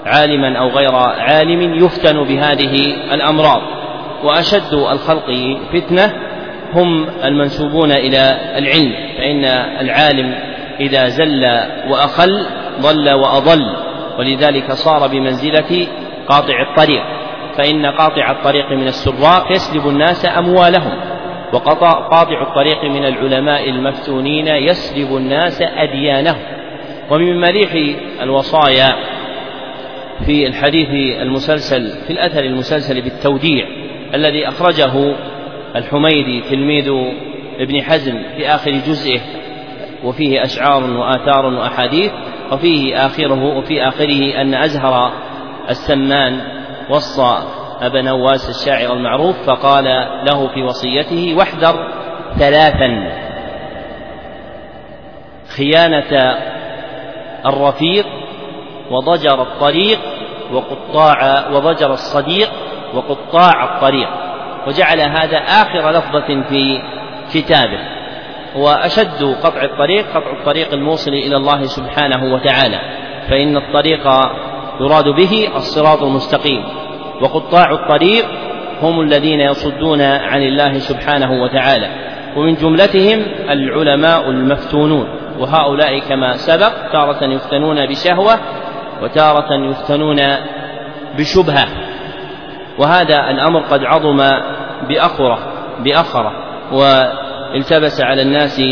عالما 0.07 0.59
أو 0.59 0.69
غير 0.69 0.95
عالم 1.19 1.75
يفتن 1.85 2.25
بهذه 2.25 2.75
الأمراض. 3.15 3.63
وأشد 4.25 4.73
الخلق 4.73 5.59
فتنة 5.73 6.13
هم 6.73 7.07
المنسوبون 7.25 7.93
إلى 7.93 8.39
العلم. 8.59 8.93
فإن 9.19 9.45
العالم 9.81 10.35
إذا 10.81 11.09
زل 11.09 11.45
وأخل 11.91 12.47
ضل 12.81 13.11
وأضل. 13.11 13.86
ولذلك 14.19 14.73
صار 14.73 15.09
بمنزلة 15.09 15.87
قاطع 16.29 16.63
الطريق. 16.71 17.03
فإن 17.57 17.87
قاطع 17.87 18.31
الطريق 18.31 18.73
من 18.73 18.89
السراق 18.89 19.53
يسلب 19.53 19.89
الناس 19.89 20.27
أموالهم 20.39 21.01
وقاطع 21.53 22.43
الطريق 22.43 22.85
من 22.85 23.05
العلماء 23.05 23.71
المفتونين 23.71 24.47
يسلب 24.47 25.17
الناس 25.17 25.63
أديانهم. 25.63 26.43
ومن 27.11 27.41
مليح 27.41 27.97
الوصايا 28.23 28.97
في 30.27 30.47
الحديث 30.47 30.89
المسلسل 31.21 31.91
في 32.07 32.13
الأثر 32.13 32.45
المسلسل 32.45 33.03
بالتوديع 33.03 33.67
الذي 34.15 34.49
أخرجه 34.49 35.15
الحميدي 35.77 36.41
تلميذ 36.51 36.89
ابن 37.59 37.83
حزم 37.83 38.23
في 38.37 38.49
آخر 38.49 38.71
جزئه 38.71 39.21
وفيه 40.05 40.43
أشعار 40.43 40.91
وآثار 40.91 41.47
وأحاديث. 41.47 42.13
وفيه 42.53 43.07
آخره 43.07 43.59
وفي 43.59 43.89
آخره 43.89 44.41
أن 44.41 44.55
أزهر 44.55 45.13
السمان 45.71 46.41
وصى 46.91 47.39
أبا 47.81 48.03
نواس 48.03 48.49
الشاعر 48.49 48.93
المعروف 48.93 49.37
فقال 49.47 49.85
له 50.25 50.49
في 50.55 50.63
وصيته 50.63 51.35
واحذر 51.39 51.89
ثلاثا. 52.39 53.13
خيانة 55.57 56.37
الرفيق 57.47 58.07
وضجر 58.91 59.43
الطريق 59.43 59.99
وقطاع 60.53 61.49
وضجر 61.49 61.93
الصديق 61.93 62.51
وقطاع 62.95 63.75
الطريق. 63.75 64.09
وجعل 64.67 65.01
هذا 65.01 65.39
آخر 65.39 65.91
لفظة 65.91 66.43
في 66.49 66.83
كتابه. 67.35 67.96
وأشد 68.57 69.37
قطع 69.43 69.63
الطريق 69.63 70.07
قطع 70.15 70.33
الطريق 70.41 70.73
الموصل 70.73 71.11
إلى 71.11 71.37
الله 71.37 71.63
سبحانه 71.63 72.35
وتعالى 72.35 72.81
فإن 73.29 73.57
الطريق 73.57 74.07
يراد 74.81 75.05
به 75.05 75.49
الصراط 75.57 76.03
المستقيم. 76.03 76.65
وقطاع 77.23 77.71
الطريق 77.71 78.25
هم 78.83 79.01
الذين 79.01 79.41
يصدون 79.41 80.01
عن 80.03 80.43
الله 80.43 80.79
سبحانه 80.79 81.43
وتعالى. 81.43 81.89
ومن 82.37 82.55
جملتهم 82.55 83.25
العلماء 83.51 84.31
المفتونون. 84.31 85.09
وهؤلاء 85.39 85.99
كما 85.99 86.33
سبق 86.33 86.93
تارة 86.93 87.25
يفتنون 87.25 87.87
بشهوة 87.87 88.39
وتارة 89.03 89.71
يفتنون 89.71 90.17
بشبهة. 91.19 91.67
وهذا 92.79 93.31
الأمر 93.31 93.61
قد 93.61 93.85
عظم 93.85 94.17
بأخرة 94.89 95.39
بأخرة. 95.85 96.33
والتبس 97.57 98.01
على 98.01 98.23
الناس 98.23 98.63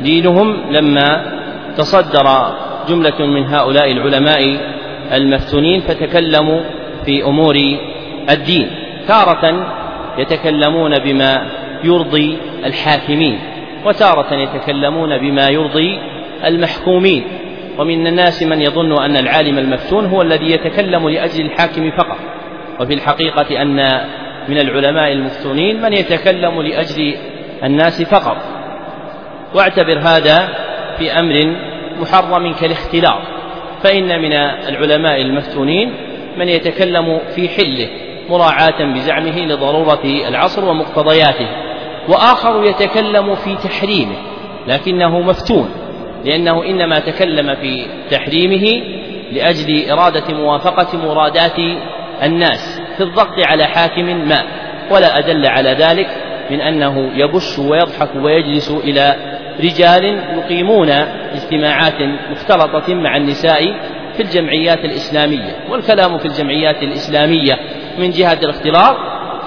دينهم 0.00 0.72
لما 0.72 1.32
تصدر 1.76 2.54
جملة 2.88 3.26
من 3.26 3.46
هؤلاء 3.46 3.92
العلماء 3.92 4.56
المفتونين 5.12 5.80
فتكلموا 5.80 6.60
في 7.04 7.24
أمور 7.24 7.56
الدين 8.30 8.70
تارة 9.08 9.66
يتكلمون 10.18 10.98
بما 10.98 11.46
يرضي 11.84 12.38
الحاكمين 12.64 13.38
وتارة 13.84 14.34
يتكلمون 14.34 15.18
بما 15.18 15.48
يرضي 15.48 15.98
المحكومين 16.44 17.24
ومن 17.78 18.06
الناس 18.06 18.42
من 18.42 18.62
يظن 18.62 19.02
أن 19.02 19.16
العالم 19.16 19.58
المفتون 19.58 20.06
هو 20.06 20.22
الذي 20.22 20.50
يتكلم 20.50 21.08
لأجل 21.08 21.44
الحاكم 21.44 21.90
فقط 21.90 22.18
وفي 22.80 22.94
الحقيقة 22.94 23.62
أن 23.62 24.00
من 24.48 24.58
العلماء 24.58 25.12
المفتونين 25.12 25.82
من 25.82 25.92
يتكلم 25.92 26.62
لأجل 26.62 27.14
الناس 27.64 28.02
فقط. 28.02 28.36
واعتبر 29.54 29.98
هذا 29.98 30.48
في 30.98 31.12
أمر 31.12 31.56
محرم 32.00 32.54
كالاختلاط. 32.54 33.22
فإن 33.82 34.22
من 34.22 34.32
العلماء 34.68 35.22
المفتونين 35.22 35.94
من 36.36 36.48
يتكلم 36.48 37.20
في 37.34 37.48
حله 37.48 37.88
مراعاة 38.30 38.94
بزعمه 38.94 39.38
لضرورة 39.38 40.04
العصر 40.04 40.64
ومقتضياته. 40.64 41.48
وآخر 42.08 42.64
يتكلم 42.64 43.34
في 43.34 43.54
تحريمه 43.54 44.16
لكنه 44.66 45.20
مفتون. 45.20 45.70
لأنه 46.24 46.64
إنما 46.64 46.98
تكلم 46.98 47.54
في 47.54 47.86
تحريمه 48.10 48.82
لأجل 49.32 49.90
إرادة 49.90 50.34
موافقة 50.34 50.98
مرادات 50.98 51.58
الناس 52.22 52.80
في 52.96 53.02
الضغط 53.02 53.46
على 53.46 53.64
حاكم 53.64 54.28
ما 54.28 54.42
ولا 54.90 55.18
أدل 55.18 55.46
على 55.46 55.70
ذلك 55.70 56.08
من 56.50 56.60
أنه 56.60 57.10
يبش 57.14 57.58
ويضحك 57.58 58.08
ويجلس 58.16 58.70
إلى 58.70 59.16
رجال 59.60 60.04
يقيمون 60.38 60.90
اجتماعات 61.34 62.02
مختلطة 62.30 62.94
مع 62.94 63.16
النساء 63.16 63.74
في 64.16 64.22
الجمعيات 64.22 64.84
الإسلامية. 64.84 65.56
والكلام 65.70 66.18
في 66.18 66.26
الجمعيات 66.26 66.82
الإسلامية 66.82 67.58
من 67.98 68.10
جهة 68.10 68.38
الاختلاط 68.42 68.96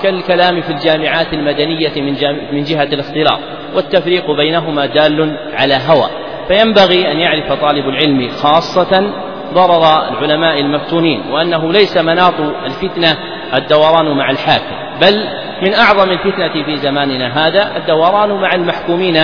كالكلام 0.04 0.62
في 0.62 0.70
الجامعات 0.70 1.34
المدنية 1.34 2.02
من, 2.02 2.16
من 2.52 2.64
جهة 2.64 2.84
الاختلاط. 2.84 3.40
والتفريق 3.76 4.32
بينهما 4.32 4.86
دال 4.86 5.38
على 5.54 5.80
هوى. 5.88 6.10
فينبغي 6.48 7.12
أن 7.12 7.20
يعرف 7.20 7.54
طالب 7.54 7.90
العلم 7.90 8.30
خاصة 8.30 9.14
ضرر 9.54 10.10
العلماء 10.10 10.60
المفتونين 10.60 11.22
وأنه 11.32 11.72
ليس 11.72 11.98
مناط 11.98 12.34
الفتنة 12.66 13.18
الدوران 13.56 14.18
مع 14.18 14.30
الحاكم 14.30 14.76
بل 15.02 15.28
من 15.62 15.74
أعظم 15.74 16.12
الفتنة 16.12 16.66
في 16.66 16.76
زماننا 16.78 17.48
هذا 17.48 17.78
الدوران 17.78 18.30
مع 18.30 18.56
المحكومين 18.56 19.18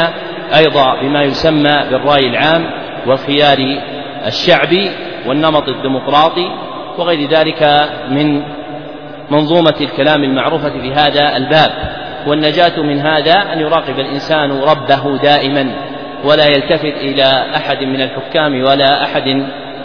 أيضا 0.57 1.01
بما 1.01 1.23
يسمى 1.23 1.81
بالرأي 1.91 2.27
العام 2.27 2.69
والخيار 3.07 3.57
الشعبي 4.27 4.91
والنمط 5.27 5.69
الديمقراطي 5.69 6.49
وغير 6.97 7.29
ذلك 7.29 7.89
من 8.09 8.41
منظومة 9.31 9.75
الكلام 9.81 10.23
المعروفة 10.23 10.69
في 10.69 10.93
هذا 10.93 11.37
الباب. 11.37 11.71
والنجاة 12.27 12.81
من 12.81 12.99
هذا 12.99 13.53
أن 13.53 13.59
يراقب 13.59 13.99
الإنسان 13.99 14.51
ربه 14.51 15.17
دائما 15.17 15.71
ولا 16.23 16.45
يلتفت 16.45 16.95
إلى 17.01 17.55
أحد 17.55 17.77
من 17.83 18.01
الحكام 18.01 18.63
ولا 18.63 19.03
أحد 19.03 19.27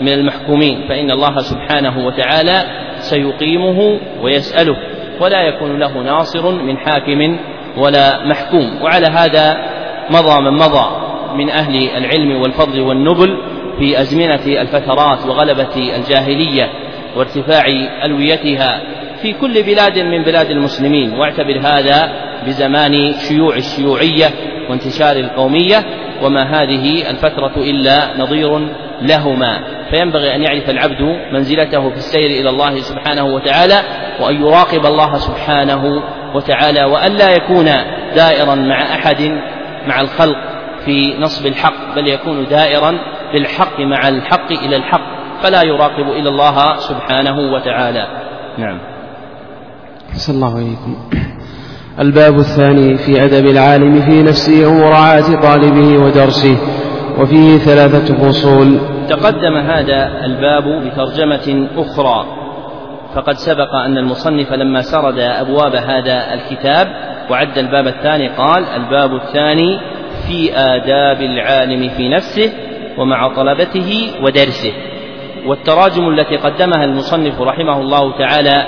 من 0.01 0.13
المحكومين. 0.13 0.89
فإن 0.89 1.11
الله 1.11 1.39
سبحانه 1.39 2.07
وتعالى 2.07 2.63
سيقيمه 2.99 4.01
ويسأله. 4.23 4.77
ولا 5.21 5.43
يكون 5.43 5.79
له 5.79 6.03
ناصر 6.03 6.51
من 6.63 6.79
حاكم 6.79 7.39
ولا 7.77 8.27
محكوم. 8.27 8.83
وعلى 8.83 9.07
هذا 9.07 9.57
مضى 10.11 10.41
من 10.41 10.57
مضى 10.57 10.87
من 11.35 11.51
أهل 11.51 11.91
العلم 11.97 12.41
والفضل 12.41 12.81
والنبل 12.81 13.39
في 13.79 14.01
أزمنة 14.01 14.61
الفترات 14.63 15.27
وغلبة 15.27 15.97
الجاهلية 15.97 16.71
وارتفاع 17.17 17.65
ألويتها 18.05 18.81
في 19.23 19.33
كل 19.33 19.63
بلاد 19.63 19.99
من 19.99 20.23
بلاد 20.23 20.51
المسلمين. 20.51 21.13
واعتبر 21.13 21.59
هذا 21.63 22.13
بزمان 22.47 23.13
شيوع 23.29 23.57
الشيوعية 23.57 24.27
وانتشار 24.71 25.17
القومية 25.17 25.77
وما 26.23 26.43
هذه 26.43 27.11
الفترة 27.11 27.53
إلا 27.57 28.19
نظير 28.19 28.69
لهما. 29.03 29.80
فينبغي 29.91 30.35
أن 30.35 30.43
يعرف 30.43 30.71
العبد 30.71 31.01
منزلته 31.33 31.91
في 31.91 31.97
السير 31.97 32.41
إلى 32.41 32.51
الله 32.51 32.79
سبحانه 32.79 33.25
وتعالى 33.25 33.81
وأن 34.21 34.35
يراقب 34.35 34.87
الله 34.87 35.19
سبحانه 35.19 36.03
وتعالى 36.35 36.85
وألا 36.85 37.31
يكون 37.31 37.65
دائرا 38.17 38.55
مع 38.55 38.83
أحد 38.83 39.23
مع 39.87 40.01
الخلق 40.01 40.37
في 40.85 41.17
نصب 41.21 41.47
الحق 41.47 41.95
بل 41.97 42.09
يكون 42.09 42.47
دائرا 42.51 42.93
بالحق 43.33 43.81
مع 43.81 44.09
الحق 44.09 44.53
إلى 44.53 44.77
الحق 44.77 45.21
فلا 45.43 45.63
يراقب 45.63 46.09
إلى 46.09 46.29
الله 46.29 46.77
سبحانه 46.77 47.53
وتعالى. 47.53 48.07
نعم. 48.59 48.79
صلى 50.13 50.35
الله 50.35 50.57
عليكم. 50.57 50.97
الباب 52.01 52.39
الثاني 52.39 52.97
في 52.97 53.25
أدب 53.25 53.47
العالم 53.47 54.01
في 54.01 54.23
نفسه 54.23 54.67
ومراعاة 54.67 55.41
طالبه 55.43 55.99
ودرسه 55.99 56.57
وفيه 57.19 57.59
ثلاثة 57.59 58.15
فصول 58.15 58.79
تقدم 59.11 59.57
هذا 59.57 60.25
الباب 60.25 60.65
بترجمة 60.85 61.69
أخرى. 61.77 62.27
فقد 63.15 63.35
سبق 63.35 63.75
أن 63.75 63.99
المصنف 63.99 64.53
لما 64.53 64.81
سرد 64.81 65.19
أبواب 65.19 65.75
هذا 65.75 66.35
الكتاب 66.35 66.89
وعد 67.31 67.59
الباب 67.59 67.87
الثاني 67.87 68.29
قال 68.29 68.65
الباب 68.65 69.15
الثاني 69.15 69.81
في 70.27 70.57
آداب 70.57 71.23
العالم 71.23 71.89
في 71.89 72.09
نفسه 72.09 72.53
ومع 72.99 73.29
طلبته 73.29 74.11
ودرسه. 74.23 74.73
والتراجم 75.47 76.09
التي 76.09 76.37
قدمها 76.37 76.85
المصنف 76.85 77.41
رحمه 77.41 77.81
الله 77.81 78.19
تعالى 78.19 78.65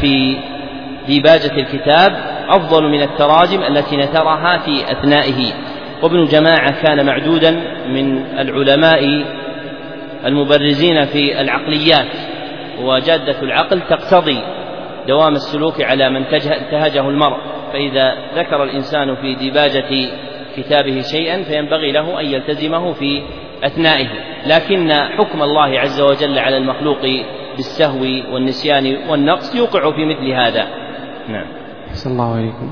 في 0.00 0.36
ديباجة 1.06 1.52
الكتاب 1.52 2.12
أفضل 2.48 2.88
من 2.88 3.02
التراجم 3.02 3.62
التي 3.62 3.96
نثرها 3.96 4.58
في 4.58 4.92
أثنائه. 4.92 5.52
وابن 6.02 6.24
جماعة 6.24 6.82
كان 6.82 7.06
معدودا 7.06 7.50
من 7.88 8.24
العلماء 8.38 9.24
المبرزين 10.24 11.04
في 11.04 11.40
العقليات 11.40 12.06
وجادة 12.82 13.42
العقل 13.42 13.80
تقتضي 13.80 14.38
دوام 15.08 15.34
السلوك 15.34 15.82
على 15.82 16.10
من 16.10 16.24
انتهجه 16.26 17.08
المرء. 17.08 17.36
فإذا 17.72 18.14
ذكر 18.36 18.62
الإنسان 18.62 19.16
في 19.16 19.34
ديباجة 19.34 20.10
كتابه 20.56 21.00
شيئا 21.00 21.42
فينبغي 21.42 21.92
له 21.92 22.20
أن 22.20 22.26
يلتزمه 22.26 22.92
في 22.92 23.22
أثنائه. 23.64 24.08
لكن 24.46 24.92
حكم 24.92 25.42
الله 25.42 25.80
عز 25.80 26.00
وجل 26.00 26.38
على 26.38 26.56
المخلوق 26.56 27.02
بالسهو 27.56 28.34
والنسيان 28.34 28.96
والنقص 29.08 29.54
يوقع 29.54 29.90
في 29.90 30.04
مثل 30.04 30.32
هذا. 30.32 30.66
نعم. 31.28 31.46
صلى 31.92 32.12
الله 32.12 32.34
عليكم 32.34 32.70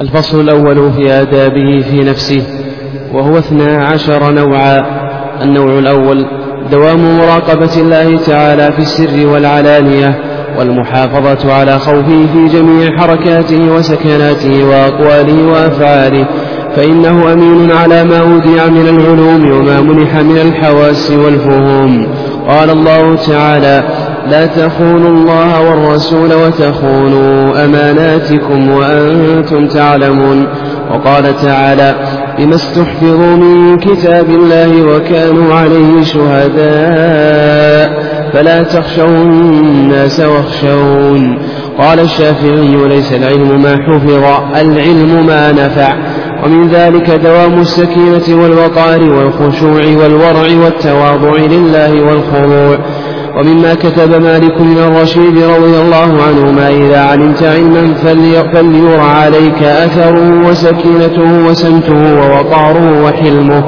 الفصل 0.00 0.40
الأول 0.40 0.92
في 0.92 1.10
آدابه 1.10 1.80
في 1.80 1.96
نفسه 1.96 2.42
وهو 3.14 3.38
اثنا 3.38 3.84
عشر 3.84 4.30
نوعا. 4.32 5.06
النوع 5.42 5.78
الأول 5.78 6.45
دوام 6.70 7.18
مراقبة 7.18 7.76
الله 7.76 8.18
تعالى 8.26 8.72
في 8.72 8.78
السر 8.78 9.26
والعلانية 9.26 10.18
والمحافظة 10.58 11.52
على 11.52 11.78
خوفه 11.78 12.26
في 12.32 12.48
جميع 12.52 12.98
حركاته 12.98 13.72
وسكناته 13.72 14.64
وأقواله 14.64 15.46
وأفعاله 15.46 16.26
فإنه 16.76 17.32
أمين 17.32 17.72
على 17.72 18.04
ما 18.04 18.18
أودع 18.18 18.66
من 18.66 18.88
العلوم 18.88 19.52
وما 19.52 19.80
منح 19.80 20.16
من 20.16 20.38
الحواس 20.38 21.10
والفهوم. 21.10 22.08
قال 22.48 22.70
الله 22.70 23.16
تعالى 23.16 23.82
لا 24.30 24.46
تخونوا 24.46 25.10
الله 25.10 25.70
والرسول 25.70 26.34
وتخونوا 26.34 27.64
أماناتكم 27.64 28.70
وأنتم 28.70 29.66
تعلمون 29.66 30.46
وقال 30.90 31.36
تعالى 31.36 31.94
بما 32.38 32.54
استحفظوا 32.54 33.36
من 33.36 33.78
كتاب 33.78 34.30
الله 34.30 34.82
وكانوا 34.82 35.54
عليه 35.54 36.02
شهداء. 36.02 38.06
فلا 38.32 38.62
تخشوا 38.62 39.06
الناس 39.06 40.20
واخشون. 40.20 41.38
قال 41.78 42.00
الشافعي 42.00 42.76
ليس 42.88 43.12
العلم 43.12 43.62
ما 43.62 43.76
حفظ 43.76 44.10
العلم 44.60 45.26
ما 45.26 45.52
نفع. 45.52 45.96
ومن 46.44 46.68
ذلك 46.68 47.10
دوام 47.10 47.60
السكينة 47.60 48.42
والوقار 48.42 49.02
والخشوع 49.02 49.82
والورع 50.02 50.64
والتواضع 50.64 51.36
لله 51.36 52.02
والخضوع. 52.02 52.78
ومما 53.36 53.74
كتب 53.74 54.22
مالك 54.22 54.58
بن 54.58 54.78
الرشيد 54.78 55.38
رضي 55.38 55.80
الله 55.80 56.22
عنهما 56.22 56.68
إذا 56.70 57.00
علمت 57.00 57.42
علما 57.42 57.94
فليرى 58.52 59.00
عليك 59.00 59.62
أثره 59.62 60.48
وسكينته 60.48 61.48
وسمته 61.48 62.20
ووقاره 62.20 63.04
وحلمه. 63.04 63.64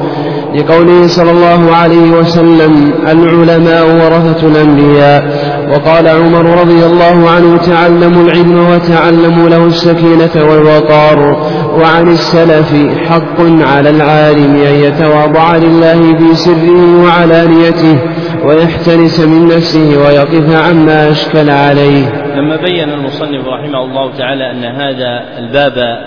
لقوله 0.54 1.06
صلى 1.06 1.30
الله 1.30 1.74
عليه 1.74 2.10
وسلم 2.10 2.92
العلماء 3.08 3.84
ورثة 3.86 4.46
الأنبياء. 4.46 5.48
وقال 5.72 6.08
عمر 6.08 6.60
رضي 6.60 6.86
الله 6.86 7.30
عنه 7.30 7.56
تعلموا 7.56 8.22
العلم 8.22 8.68
وتعلموا 8.70 9.48
له 9.48 9.66
السكينة 9.66 10.50
والوقار. 10.50 11.46
وعن 11.68 12.08
السلف 12.08 12.98
حق 13.08 13.40
على 13.40 13.90
العالم 13.90 14.56
أن 14.56 14.74
يتواضع 14.74 15.56
لله 15.56 16.18
في 16.18 16.34
سره 16.34 17.02
وعلانيته 17.04 17.98
ويحترس 18.44 19.20
من 19.20 19.44
نفسه 19.44 19.98
ويقف 19.98 20.68
عما 20.68 21.10
أشكل 21.10 21.50
عليه. 21.50 22.24
لما 22.36 22.56
بين 22.56 22.90
المصنف 22.90 23.46
رحمه 23.46 23.84
الله 23.84 24.16
تعالى 24.16 24.50
أن 24.50 24.64
هذا 24.64 25.38
الباب 25.38 25.98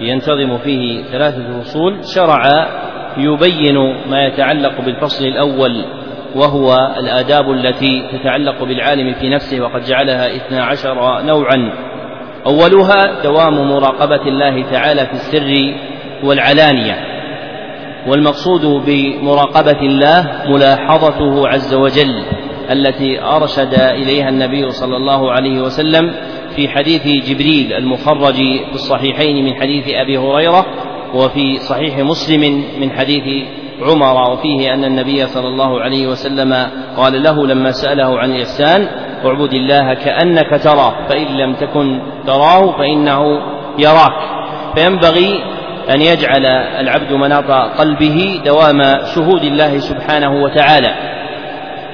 ينتظم 0.00 0.58
فيه 0.58 1.02
ثلاثة 1.12 1.60
فصول 1.60 1.98
شرع 2.14 2.42
يبين 3.16 3.76
ما 4.10 4.26
يتعلق 4.26 4.80
بالفصل 4.80 5.24
الأول 5.24 5.84
وهو 6.34 6.74
الآداب 6.98 7.50
التي 7.50 8.08
تتعلق 8.12 8.64
بالعالم 8.64 9.14
في 9.14 9.28
نفسه 9.28 9.60
وقد 9.60 9.84
جعلها 9.84 10.36
اثنا 10.36 10.64
عشر 10.64 11.22
نوعا. 11.22 11.89
أولها 12.46 13.22
دوام 13.22 13.68
مراقبة 13.68 14.22
الله 14.28 14.70
تعالى 14.70 15.06
في 15.06 15.12
السر 15.12 15.74
والعلانية 16.24 17.10
والمقصود 18.06 18.64
بمراقبة 18.86 19.80
الله 19.82 20.42
ملاحظته 20.48 21.48
عز 21.48 21.74
وجل 21.74 22.22
التي 22.70 23.22
أرشد 23.22 23.74
إليها 23.74 24.28
النبي 24.28 24.70
صلى 24.70 24.96
الله 24.96 25.32
عليه 25.32 25.60
وسلم 25.60 26.14
في 26.56 26.68
حديث 26.68 27.06
جبريل 27.28 27.72
المخرج 27.72 28.34
في 28.34 28.74
الصحيحين 28.74 29.44
من 29.44 29.54
حديث 29.54 29.84
أبي 29.88 30.18
هريرة 30.18 30.66
وفي 31.14 31.56
صحيح 31.56 31.98
مسلم 31.98 32.64
من 32.80 32.90
حديث 32.90 33.46
عمر 33.82 34.30
وفيه 34.32 34.74
أن 34.74 34.84
النبي 34.84 35.26
صلى 35.26 35.48
الله 35.48 35.80
عليه 35.80 36.06
وسلم 36.06 36.70
قال 36.96 37.22
له 37.22 37.46
لما 37.46 37.70
سأله 37.70 38.18
عن 38.18 38.30
الإحسان 38.30 38.88
اعبد 39.24 39.52
الله 39.52 39.94
كأنك 39.94 40.62
تراه 40.62 40.94
فإن 41.08 41.26
لم 41.26 41.54
تكن 41.54 42.00
تراه 42.26 42.78
فإنه 42.78 43.40
يراك. 43.78 44.12
فينبغي 44.76 45.44
أن 45.94 46.00
يجعل 46.00 46.46
العبد 46.80 47.12
مناط 47.12 47.50
قلبه 47.78 48.40
دوام 48.44 48.82
شهود 49.14 49.44
الله 49.44 49.78
سبحانه 49.78 50.42
وتعالى. 50.42 50.94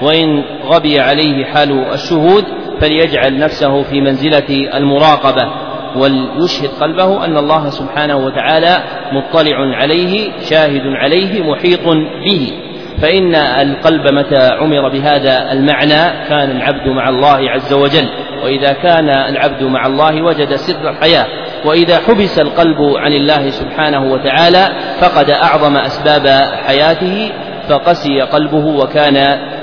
وإن 0.03 0.43
غبي 0.65 1.01
عليه 1.01 1.45
حال 1.45 1.93
الشهود 1.93 2.45
فليجعل 2.81 3.39
نفسه 3.39 3.83
في 3.83 4.01
منزلة 4.01 4.77
المراقبة 4.77 5.49
وليشهد 5.97 6.71
قلبه 6.81 7.25
أن 7.25 7.37
الله 7.37 7.71
سبحانه 7.71 8.17
وتعالى 8.17 8.77
مطلع 9.13 9.57
عليه 9.77 10.31
شاهد 10.51 10.83
عليه 10.87 11.43
محيط 11.43 11.89
به. 12.25 12.66
فإن 13.03 13.35
القلب 13.35 14.09
متى 14.09 14.49
عمر 14.53 14.89
بهذا 14.89 15.53
المعنى 15.53 16.29
كان 16.29 16.51
العبد 16.51 16.89
مع 16.89 17.09
الله 17.09 17.51
عز 17.51 17.73
وجل 17.73 18.09
وإذا 18.45 18.73
كان 18.73 19.09
العبد 19.09 19.63
مع 19.63 19.87
الله 19.87 20.23
وجد 20.23 20.55
سر 20.55 20.91
الحياة 20.91 21.27
وإذا 21.65 21.99
حبس 21.99 22.39
القلب 22.39 22.97
عن 22.97 23.13
الله 23.13 23.51
سبحانه 23.51 24.13
وتعالى 24.13 24.69
فقد 25.01 25.31
أعظم 25.31 25.77
أسباب 25.77 26.27
حياته 26.67 27.33
فقسي 27.69 28.21
قلبه 28.21 28.67
وكان 28.67 29.15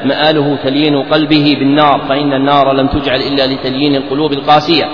مآله 0.05 0.57
تليين 0.63 1.03
قلبه 1.03 1.55
بالنار 1.59 2.05
فإن 2.09 2.33
النار 2.33 2.73
لم 2.73 2.87
تجعل 2.87 3.19
إلا 3.19 3.47
لتليين 3.47 3.95
القلوب 3.95 4.33
القاسية. 4.33 4.85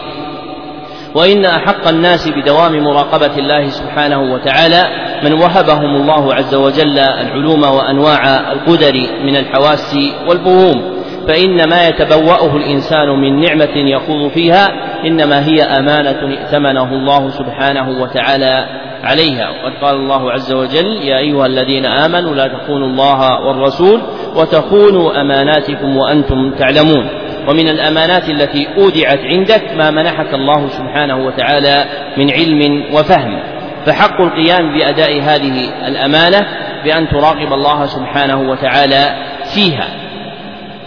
وإن 1.15 1.45
أحق 1.45 1.87
الناس 1.87 2.29
بدوام 2.29 2.83
مراقبة 2.83 3.37
الله 3.37 3.69
سبحانه 3.69 4.33
وتعالى 4.33 4.83
من 5.23 5.33
وهبهم 5.33 5.95
الله 5.95 6.33
عز 6.33 6.55
وجل 6.55 6.99
العلوم 6.99 7.63
وأنواع 7.63 8.51
القدر 8.51 8.93
من 9.23 9.35
الحواس 9.35 9.97
والفهوم 10.27 10.99
فإن 11.27 11.69
ما 11.69 11.87
يتبوأه 11.87 12.55
الإنسان 12.55 13.09
من 13.09 13.39
نعمة 13.39 13.75
يخوض 13.75 14.31
فيها 14.31 14.67
إنما 15.05 15.45
هي 15.45 15.63
أمانة 15.63 16.37
ائتمنه 16.37 16.93
الله 16.93 17.29
سبحانه 17.29 18.01
وتعالى 18.01 18.65
عليها. 19.03 19.49
وقد 19.49 19.73
قال 19.81 19.95
الله 19.95 20.31
عز 20.31 20.53
وجل 20.53 20.85
يا 20.85 21.17
أيها 21.17 21.45
الذين 21.45 21.85
آمنوا 21.85 22.35
لا 22.35 22.47
تخونوا 22.47 22.87
الله 22.87 23.39
والرسول 23.39 24.01
وتخونوا 24.35 25.21
أماناتكم 25.21 25.97
وأنتم 25.97 26.51
تعلمون. 26.51 27.07
ومن 27.49 27.69
الأمانات 27.69 28.29
التي 28.29 28.67
أودعت 28.77 29.19
عندك 29.19 29.63
ما 29.77 29.91
منحك 29.91 30.33
الله 30.33 30.67
سبحانه 30.67 31.25
وتعالى 31.25 31.85
من 32.17 32.31
علم 32.31 32.83
وفهم. 32.93 33.39
فحق 33.85 34.21
القيام 34.21 34.77
بأداء 34.77 35.21
هذه 35.21 35.87
الأمانة 35.87 36.47
بأن 36.83 37.09
تراقب 37.09 37.53
الله 37.53 37.85
سبحانه 37.85 38.41
وتعالى 38.41 39.15
فيها. 39.53 39.87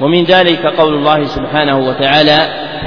ومن 0.01 0.25
ذلك 0.25 0.67
قول 0.67 0.95
الله 0.95 1.25
سبحانه 1.25 1.79
وتعالى 1.79 2.39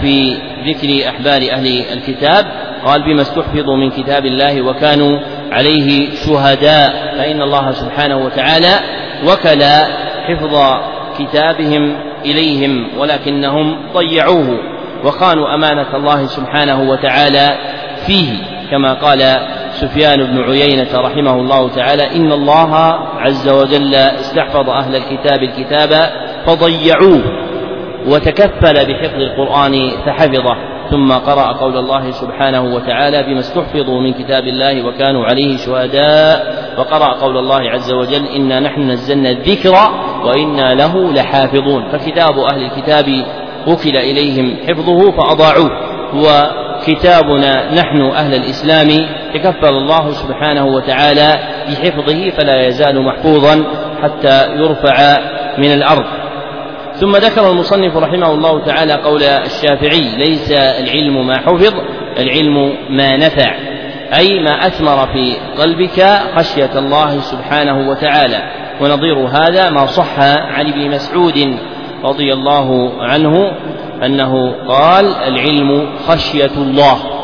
في 0.01 0.37
ذكر 0.65 1.09
أحبار 1.09 1.41
أهل 1.51 1.83
الكتاب 1.93 2.45
قال 2.85 3.03
بما 3.03 3.21
استحفظوا 3.21 3.77
من 3.77 3.91
كتاب 3.91 4.25
الله 4.25 4.61
وكانوا 4.61 5.19
عليه 5.51 6.15
شهداء 6.15 7.15
فإن 7.17 7.41
الله 7.41 7.71
سبحانه 7.71 8.17
وتعالى 8.17 8.73
وكل 9.27 9.63
حفظ 10.27 10.81
كتابهم 11.19 11.97
إليهم 12.25 12.87
ولكنهم 12.97 13.77
ضيعوه 13.93 14.59
وخانوا 15.03 15.55
أمانة 15.55 15.95
الله 15.95 16.25
سبحانه 16.25 16.89
وتعالى 16.89 17.57
فيه 18.07 18.33
كما 18.71 18.93
قال 18.93 19.19
سفيان 19.75 20.23
بن 20.23 20.43
عيينة 20.43 20.99
رحمه 20.99 21.35
الله 21.35 21.69
تعالى 21.69 22.15
إن 22.15 22.31
الله 22.31 22.75
عز 23.17 23.49
وجل 23.49 23.95
استحفظ 23.95 24.69
أهل 24.69 24.95
الكتاب 24.95 25.43
الكتاب 25.43 26.09
فضيعوه 26.45 27.21
وتكفل 28.07 28.73
بحفظ 28.73 29.21
القرآن 29.21 29.89
فحفظه 30.05 30.75
ثم 30.91 31.11
قرأ 31.11 31.51
قول 31.53 31.77
الله 31.77 32.11
سبحانه 32.11 32.61
وتعالى 32.75 33.23
بما 33.23 33.39
استحفظوا 33.39 34.01
من 34.01 34.13
كتاب 34.13 34.43
الله 34.43 34.85
وكانوا 34.85 35.25
عليه 35.25 35.57
شهداء 35.57 36.55
وقرأ 36.77 37.13
قول 37.13 37.37
الله 37.37 37.69
عز 37.69 37.93
وجل 37.93 38.25
إنا 38.35 38.59
نحن 38.59 38.81
نزلنا 38.81 39.29
الذكر 39.29 39.75
وإنا 40.25 40.73
له 40.73 41.13
لحافظون 41.13 41.91
فكتاب 41.91 42.39
أهل 42.39 42.63
الكتاب 42.63 43.25
وكل 43.67 43.97
إليهم 43.97 44.57
حفظه 44.67 45.11
فأضاعوه 45.11 45.71
هو 46.13 46.51
كتابنا 46.85 47.73
نحن 47.73 48.01
أهل 48.01 48.35
الإسلام 48.35 48.87
تكفل 49.37 49.69
الله 49.69 50.11
سبحانه 50.11 50.65
وتعالى 50.65 51.35
بحفظه 51.67 52.29
فلا 52.29 52.67
يزال 52.67 53.05
محفوظا 53.05 53.63
حتى 54.01 54.55
يرفع 54.55 55.17
من 55.57 55.73
الأرض. 55.73 56.05
ثم 56.93 57.15
ذكر 57.15 57.51
المصنف 57.51 57.97
رحمه 57.97 58.31
الله 58.31 58.65
تعالى 58.65 58.93
قول 58.93 59.23
الشافعي 59.23 60.15
ليس 60.17 60.51
العلم 60.51 61.27
ما 61.27 61.37
حفظ 61.37 61.73
العلم 62.19 62.73
ما 62.89 63.17
نفع 63.17 63.55
أي 64.17 64.39
ما 64.39 64.67
أثمر 64.67 65.07
في 65.13 65.35
قلبك 65.61 66.19
خشية 66.35 66.79
الله 66.79 67.19
سبحانه 67.19 67.89
وتعالى. 67.89 68.39
ونظير 68.81 69.17
هذا 69.17 69.69
ما 69.69 69.85
صح 69.85 70.19
عن 70.19 70.67
ابن 70.67 70.89
مسعود 70.89 71.57
رضي 72.03 72.33
الله 72.33 72.91
عنه 73.03 73.51
أنه 74.05 74.51
قال 74.67 75.05
العلم 75.05 75.89
خشية 76.07 76.51
الله. 76.57 77.14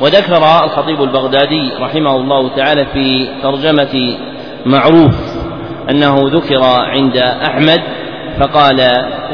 وذكر 0.00 0.64
الخطيب 0.64 1.02
البغدادي 1.02 1.72
رحمه 1.80 2.16
الله 2.16 2.56
تعالى 2.56 2.86
في 2.86 3.28
ترجمة 3.42 4.18
معروف 4.66 5.14
أنه 5.90 6.16
ذكر 6.24 6.62
عند 6.64 7.16
أحمد 7.16 7.80
فقال 8.40 8.76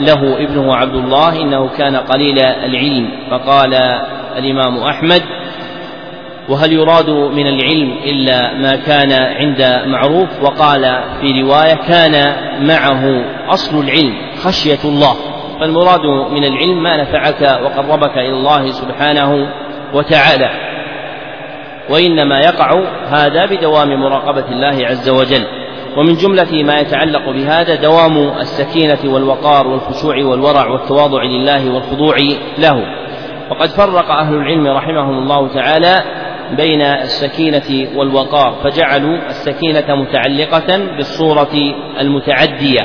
له 0.00 0.44
ابنه 0.44 0.74
عبد 0.74 0.94
الله 0.94 1.42
إنه 1.42 1.68
كان 1.68 1.96
قليل 1.96 2.38
العلم 2.38 3.09
فقال 3.31 3.74
الإمام 4.38 4.79
أحمد 4.79 5.22
وهل 6.48 6.72
يراد 6.72 7.11
من 7.11 7.46
العلم 7.46 7.92
إلا 8.05 8.55
ما 8.55 8.76
كان 8.76 9.12
عند 9.12 9.83
معروف؟ 9.87 10.29
وقال 10.42 11.00
في 11.20 11.42
رواية 11.42 11.74
كان 11.74 12.35
معه 12.66 13.24
أصل 13.48 13.81
العلم 13.81 14.14
خشية 14.44 14.79
الله 14.85 15.16
فالمراد 15.61 16.07
من 16.31 16.44
العلم 16.44 16.83
ما 16.83 16.96
نفعك 17.02 17.61
وقربك 17.64 18.18
إلى 18.18 18.33
الله 18.33 18.70
سبحانه 18.70 19.48
وتعالى. 19.96 20.50
وإنما 21.90 22.38
يقع 22.38 22.70
هذا 23.09 23.46
بدوام 23.46 23.88
مراقبة 23.88 24.44
الله 24.48 24.87
عز 24.87 25.09
وجل. 25.09 25.46
ومن 25.96 26.14
جملة 26.14 26.62
ما 26.62 26.78
يتعلق 26.78 27.30
بهذا 27.30 27.74
دوام 27.74 28.38
السكينة 28.38 29.14
والوقار 29.14 29.66
والخشوع 29.66 30.16
والورع 30.24 30.66
والتواضع 30.66 31.22
لله 31.22 31.74
والخضوع 31.74 32.16
له. 32.59 32.82
وقد 33.50 33.68
فرق 33.68 34.11
أهل 34.11 34.35
العلم 34.35 34.66
رحمهم 34.66 35.18
الله 35.18 35.48
تعالى 35.54 36.02
بين 36.56 36.82
السكينة 36.82 37.88
والوقار 37.96 38.54
فجعلوا 38.64 39.16
السكينة 39.28 39.94
متعلقة 39.94 40.96
بالصورة 40.96 41.74
المتعدية 42.00 42.80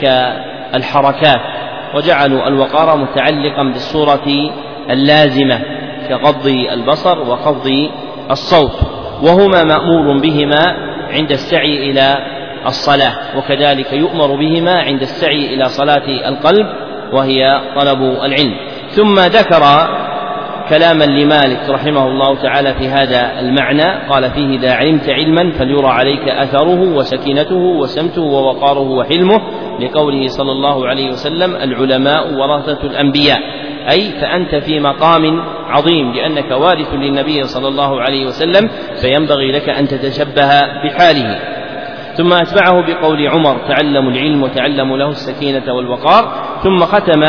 كالحركات 0.00 1.40
وجعلوا 1.94 2.48
الوقار 2.48 2.96
متعلقا 2.96 3.62
بالصورة 3.62 4.50
اللازمة. 4.90 5.81
كغض 6.08 6.46
البصر 6.46 7.18
وخفض 7.18 7.70
الصوت 8.30 8.80
وهما 9.22 9.64
مأمور 9.64 10.18
بهما 10.18 10.76
عند 11.10 11.30
السعي 11.30 11.90
إلى 11.90 12.16
الصلاة 12.66 13.38
وكذلك 13.38 13.92
يؤمر 13.92 14.36
بهما 14.36 14.80
عند 14.80 15.02
السعي 15.02 15.54
إلى 15.54 15.64
صلاة 15.68 16.28
القلب 16.28 16.66
وهي 17.12 17.60
طلب 17.76 18.02
العلم. 18.02 18.56
ثم 18.90 19.14
ذكر 19.14 19.62
كلاما 20.68 21.04
لمالك 21.04 21.70
رحمه 21.70 22.06
الله 22.06 22.42
تعالى 22.42 22.74
في 22.74 22.88
هذا 22.88 23.40
المعنى 23.40 24.08
قال 24.08 24.30
فيه 24.30 24.58
إذا 24.58 24.72
علمت 24.72 25.08
علما 25.08 25.52
فليرى 25.52 25.88
عليك 25.88 26.28
أثره 26.28 26.80
وسكينته 26.96 27.56
وسمته 27.56 28.22
ووقاره 28.22 28.90
وحلمه 28.90 29.40
لقوله 29.80 30.26
صلى 30.26 30.52
الله 30.52 30.86
عليه 30.86 31.08
وسلم 31.08 31.56
العلماء 31.56 32.34
ورثة 32.34 32.86
الأنبياء 32.86 33.40
أي 33.90 34.10
فأنت 34.20 34.54
في 34.54 34.80
مقام 34.80 35.40
عظيم 35.68 36.12
لأنك 36.12 36.50
وارث 36.50 36.94
للنبي 36.94 37.44
صلى 37.44 37.68
الله 37.68 38.00
عليه 38.00 38.26
وسلم 38.26 38.70
فينبغي 39.00 39.52
لك 39.52 39.68
أن 39.68 39.88
تتشبه 39.88 40.60
بحاله. 40.84 41.38
ثم 42.14 42.32
أتبعه 42.32 42.86
بقول 42.86 43.28
عمر 43.28 43.56
تعلموا 43.68 44.10
العلم 44.10 44.42
وتعلموا 44.42 44.98
له 44.98 45.08
السكينة 45.08 45.74
والوقار. 45.74 46.32
ثم 46.62 46.78
ختم 46.78 47.22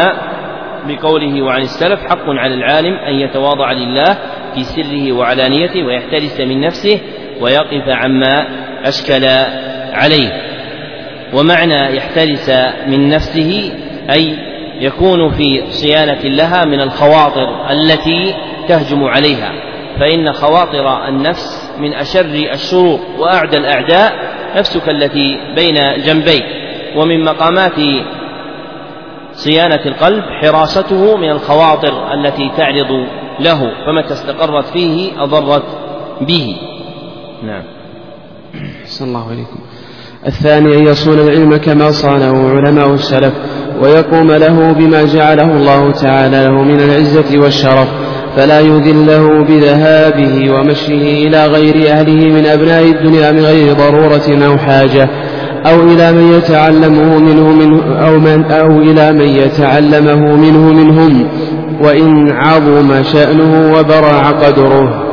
بقوله 0.88 1.42
وعن 1.42 1.62
السلف 1.62 2.00
حق 2.00 2.30
على 2.30 2.54
العالم 2.54 2.94
أن 2.94 3.14
يتواضع 3.14 3.72
لله 3.72 4.18
في 4.56 4.64
سره 4.64 5.12
وعلانيته 5.12 5.84
ويحترس 5.84 6.42
من 6.42 6.62
نفسه 6.62 7.00
ويقف 7.42 7.90
عما 7.90 8.48
أشكل 8.84 9.26
عليه. 9.94 10.54
ومعنى 11.34 11.98
يحترس 11.98 12.50
من 12.88 13.10
نفسه 13.10 13.72
أي 14.10 14.53
يكون 14.84 15.32
في 15.32 15.64
صيانة 15.70 16.22
لها 16.22 16.66
من 16.66 16.82
الخواطر 16.82 17.72
التي 17.72 18.36
تهجم 18.68 19.04
عليها. 19.04 19.52
فإن 20.00 20.34
خواطر 20.34 21.08
النفس 21.08 21.72
من 21.80 21.94
أشر 21.94 22.26
الشرور 22.54 23.00
وأعدى 23.20 23.58
الأعداء 23.58 24.14
نفسك 24.56 24.90
التي 24.90 25.38
بين 25.56 25.76
جنبيك. 26.06 26.44
ومن 26.96 27.24
مقامات 27.24 27.80
صيانة 29.34 29.86
القلب 29.86 30.24
حراسته 30.42 31.18
من 31.18 31.30
الخواطر 31.30 32.14
التي 32.14 32.52
تعرض 32.58 33.08
له 33.40 33.60
فمتى 33.86 34.14
استقرت 34.14 34.66
فيه 34.66 35.24
أضرت 35.24 35.64
به. 36.22 36.56
نعم. 37.44 37.64
صلى 38.86 39.08
الله 39.08 39.30
عليكم 39.30 39.60
الثاني 40.28 40.78
أن 40.78 40.88
يصون 40.88 41.20
العلم 41.20 41.58
كما 41.58 41.92
صانه 41.92 42.50
علماء 42.50 42.94
السلف. 42.94 43.34
ويقوم 43.82 44.32
له 44.32 44.72
بما 44.72 45.04
جعله 45.04 45.58
الله 45.58 45.92
تعالى 45.92 46.44
له 46.46 46.64
من 46.64 46.80
العزة 46.80 47.40
والشرف 47.40 47.88
فلا 48.36 48.60
يذله 48.60 49.44
بذهابه 49.44 50.54
ومشيه 50.54 51.28
إلى 51.28 51.48
غير 51.48 51.92
أهله 51.92 52.30
من 52.30 52.46
أبناء 52.46 52.84
الدنيا 52.84 53.32
من 53.32 53.40
غير 53.40 53.74
ضرورة 53.74 54.46
أو 54.48 54.58
حاجة 54.58 55.10
أو 55.66 55.84
إلى 55.84 56.12
من 56.12 56.34
يتعلمه 56.34 57.20
منه 57.20 57.50
منه 57.50 57.82
أو, 58.08 58.20
من 58.20 58.44
أو 58.52 58.82
إلى 58.82 59.12
من 59.12 59.28
يتعلمه 59.28 60.36
منه 60.36 60.74
منهم 60.74 61.28
وإن 61.82 62.32
عظم 62.32 63.04
شأنه 63.04 63.74
وبرع 63.78 64.32
قدره. 64.32 65.04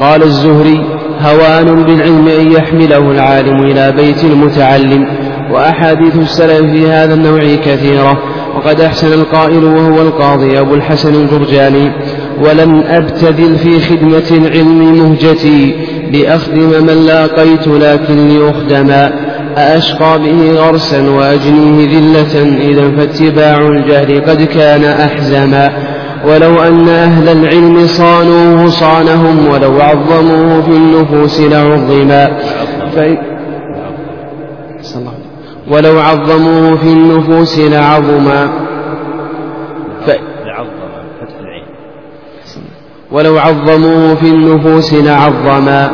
قال 0.00 0.22
الزهري 0.22 0.84
هوان 1.20 1.84
بالعلم 1.84 2.28
أن 2.28 2.52
يحمله 2.52 3.10
العالم 3.10 3.62
إلى 3.62 3.92
بيت 3.92 4.24
المتعلم. 4.24 5.06
وأحاديث 5.52 6.16
السلف 6.16 6.70
في 6.70 6.86
هذا 6.86 7.14
النوع 7.14 7.54
كثيرة. 7.54 8.22
وقد 8.56 8.80
أحسن 8.80 9.12
القائل 9.12 9.64
وهو 9.64 10.02
القاضي 10.02 10.60
أبو 10.60 10.74
الحسن 10.74 11.14
الجرجاني 11.14 11.92
ولم 12.40 12.84
أبتذل 12.88 13.56
في 13.56 13.80
خدمة 13.80 14.30
العلم 14.30 14.92
مهجتي 14.92 15.74
لأخدم 16.12 16.86
من 16.86 17.06
لاقيت 17.06 17.68
لكن 17.68 18.28
لأخدما 18.28 19.12
أأشقى 19.56 20.18
به 20.18 20.52
غرسا 20.52 21.10
وأجنيه 21.10 21.98
ذلة 21.98 22.42
إذا 22.60 22.96
فاتباع 22.96 23.58
الجهل 23.58 24.20
قد 24.20 24.42
كان 24.42 24.84
أحزما. 24.84 25.70
ولو 26.26 26.62
أن 26.62 26.88
أهل 26.88 27.28
العلم 27.28 27.86
صانوه 27.86 28.68
صانهم 28.68 29.48
ولو 29.52 29.80
عظموه 29.80 30.62
في 30.62 30.76
النفوس 30.76 31.40
لعظما. 31.40 32.38
ولو 35.70 35.98
عظموه 36.00 36.76
في 36.76 36.92
النفوس 36.92 37.58
لعظما. 37.58 38.48
ف... 40.06 40.10
ولو 43.12 43.38
عظموه 43.38 44.14
في 44.14 44.26
النفوس 44.26 44.94
لعظما. 44.94 45.90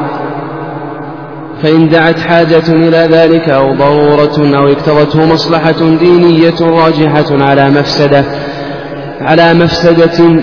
فإن 1.63 1.89
دعت 1.89 2.19
حاجة 2.21 2.69
إلى 2.69 3.09
ذلك 3.11 3.49
أو 3.49 3.75
ضرورة 3.75 4.57
أو 4.57 4.69
اقتضته 4.69 5.33
مصلحة 5.33 5.97
دينية 5.99 6.61
راجحة 6.61 7.45
على 7.45 7.71
مفسدة 7.71 8.25
على 9.21 9.55
مفسدة 9.55 10.43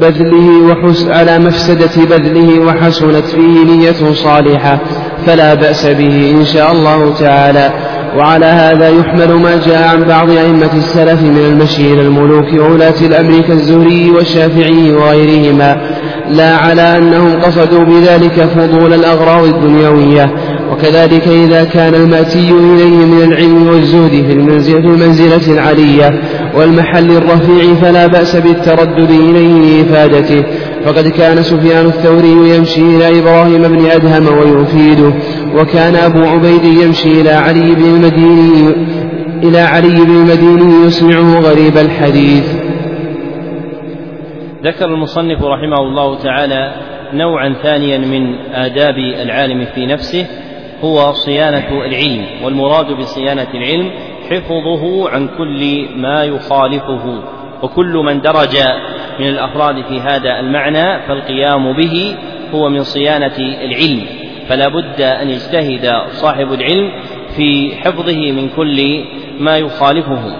بذله 0.00 0.62
وحس 0.70 1.06
على 1.08 1.38
مفسدة 1.38 2.04
بذله 2.04 2.66
وحسنت 2.66 3.24
فيه 3.24 3.64
نية 3.64 4.12
صالحة 4.14 4.78
فلا 5.26 5.54
بأس 5.54 5.86
به 5.86 6.34
إن 6.38 6.44
شاء 6.44 6.72
الله 6.72 7.14
تعالى. 7.14 7.72
وعلى 8.16 8.46
هذا 8.46 8.88
يحمل 8.88 9.32
ما 9.32 9.60
جاء 9.66 9.88
عن 9.88 10.04
بعض 10.04 10.30
أئمة 10.30 10.70
السلف 10.76 11.22
من 11.22 11.44
المشي 11.52 11.92
إلى 11.92 12.02
الملوك 12.02 12.46
وولاة 12.52 12.94
الأمر 13.00 13.40
كالزهري 13.40 14.10
والشافعي 14.10 14.92
وغيرهما. 14.92 15.76
لا 16.30 16.56
على 16.56 16.98
أنهم 16.98 17.40
قصدوا 17.40 17.84
بذلك 17.84 18.48
فضول 18.56 18.94
الأغراض 18.94 19.44
الدنيوية. 19.44 20.30
وكذلك 20.72 21.28
إذا 21.28 21.64
كان 21.64 21.94
المأتي 21.94 22.50
إليه 22.50 22.96
من 23.06 23.22
العلم 23.22 23.68
والزهد 23.68 24.10
في 24.10 24.32
المنزلة, 24.32 24.80
في 24.80 24.86
المنزلة 24.86 25.52
العلية. 25.52 26.20
والمحل 26.54 27.10
الرفيع 27.10 27.74
فلا 27.74 28.06
بأس 28.06 28.36
بالتردد 28.36 29.10
إليه 29.10 29.82
لإفادته. 29.82 30.44
فقد 30.84 31.08
كان 31.08 31.42
سفيان 31.42 31.86
الثوري 31.86 32.56
يمشي 32.56 32.80
إلى 32.80 33.18
إبراهيم 33.20 33.62
بن 33.62 33.86
أدهم 33.86 34.38
ويفيده 34.38 35.12
وكان 35.54 35.94
أبو 35.94 36.24
عبيد 36.24 36.64
يمشي 36.64 37.20
إلى 37.20 37.30
علي 37.30 37.74
بن 37.74 37.84
المديني 37.84 38.74
إلى 39.42 39.58
علي 39.58 40.04
بن 40.04 40.10
المديني 40.10 40.86
يسمعه 40.86 41.40
غريب 41.40 41.78
الحديث. 41.78 42.54
ذكر 44.64 44.84
المصنف 44.84 45.42
رحمه 45.42 45.78
الله 45.78 46.18
تعالى 46.22 46.74
نوعا 47.14 47.54
ثانيا 47.62 47.98
من 47.98 48.34
آداب 48.54 48.94
العالم 49.22 49.66
في 49.74 49.86
نفسه 49.86 50.26
هو 50.84 51.12
صيانة 51.12 51.68
العلم 51.86 52.24
والمراد 52.44 52.86
بصيانة 52.86 53.46
العلم 53.54 53.90
حفظه 54.30 55.10
عن 55.10 55.28
كل 55.38 55.86
ما 55.96 56.24
يخالفه 56.24 57.22
وكل 57.62 57.92
من 57.92 58.20
درج 58.20 58.56
من 59.20 59.26
الأفراد 59.26 59.84
في 59.84 60.00
هذا 60.00 60.40
المعنى 60.40 61.06
فالقيام 61.08 61.72
به 61.72 62.16
هو 62.54 62.68
من 62.68 62.82
صيانة 62.82 63.36
العلم. 63.38 64.02
فلا 64.48 64.68
بد 64.68 65.00
أن 65.00 65.30
يجتهد 65.30 65.92
صاحب 66.10 66.52
العلم 66.52 66.92
في 67.36 67.76
حفظه 67.76 68.32
من 68.32 68.48
كل 68.56 69.04
ما 69.40 69.58
يخالفه. 69.58 70.36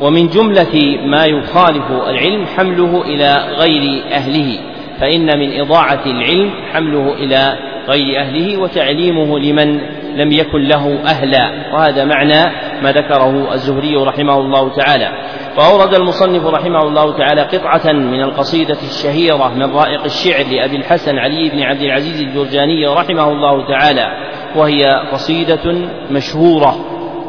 ومن 0.00 0.28
جملة 0.28 0.98
ما 1.06 1.24
يخالف 1.24 1.90
العلم 2.08 2.46
حمله 2.46 3.02
إلى 3.02 3.44
غير 3.58 4.02
أهله 4.12 4.58
فإن 5.00 5.38
من 5.38 5.60
إضاعة 5.60 6.02
العلم 6.06 6.50
حمله 6.72 7.14
إلى 7.14 7.58
غير 7.88 8.20
أهله 8.20 8.56
وتعليمه 8.56 9.38
لمن 9.38 9.80
لم 10.16 10.32
يكن 10.32 10.62
له 10.68 10.98
أهلا. 11.06 11.74
وهذا 11.74 12.04
معنى 12.04 12.71
ما 12.82 12.92
ذكره 12.92 13.54
الزهري 13.54 13.96
رحمه 13.96 14.38
الله 14.38 14.76
تعالى. 14.76 15.08
فأورد 15.56 15.94
المصنف 15.94 16.46
رحمه 16.46 16.82
الله 16.82 17.18
تعالى 17.18 17.42
قطعة 17.42 17.92
من 17.92 18.22
القصيدة 18.22 18.78
الشهيرة 18.82 19.54
من 19.54 19.74
رائق 19.74 20.04
الشعر 20.04 20.44
لأبي 20.46 20.76
الحسن 20.76 21.18
علي 21.18 21.50
بن 21.50 21.62
عبد 21.62 21.80
العزيز 21.80 22.20
الجرجاني 22.20 22.86
رحمه 22.86 23.28
الله 23.28 23.68
تعالى. 23.68 24.06
وهي 24.56 24.84
قصيدة 25.12 25.88
مشهورة 26.10 26.74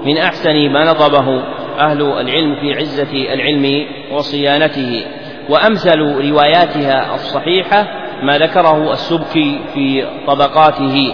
من 0.06 0.18
أحسن 0.18 0.70
ما 0.70 0.92
نظمه 0.92 1.44
أهل 1.80 2.02
العلم 2.02 2.56
في 2.56 2.74
عزة 2.74 3.34
العلم 3.34 3.86
وصيانته. 4.12 5.06
وأمثل 5.50 6.00
رواياتها 6.00 7.16
الصحيحة 7.16 7.88
ما 8.24 8.38
ذكره 8.38 8.92
السبكي 8.92 9.60
في 9.74 10.06
طبقاته. 10.28 11.14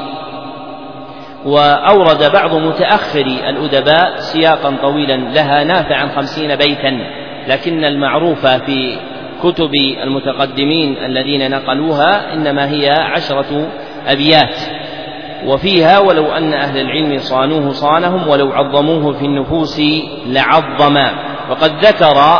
وأورد 1.45 2.31
بعض 2.33 2.55
متأخري 2.55 3.49
الأدباء 3.49 4.15
سياقا 4.15 4.77
طويلا 4.81 5.15
لها 5.15 5.63
نافع 5.63 5.95
عن 5.95 6.09
خمسين 6.09 6.55
بيتا 6.55 6.99
لكن 7.47 7.85
المعروف 7.85 8.47
في 8.47 8.97
كتب 9.43 9.71
المتقدمين 10.03 10.97
الذين 10.97 11.51
نقلوها 11.51 12.33
إنما 12.33 12.71
هي 12.71 12.89
عشرة 12.89 13.67
أبيات. 14.07 14.55
وفيها 15.45 15.99
ولو 15.99 16.25
أن 16.25 16.53
أهل 16.53 16.77
العلم 16.81 17.17
صانوه 17.17 17.71
صانهم 17.71 18.27
ولو 18.27 18.51
عظموه 18.51 19.13
في 19.13 19.25
النفوس 19.25 19.81
لعظما 20.25 21.11
وقد 21.49 21.85
ذكر 21.85 22.39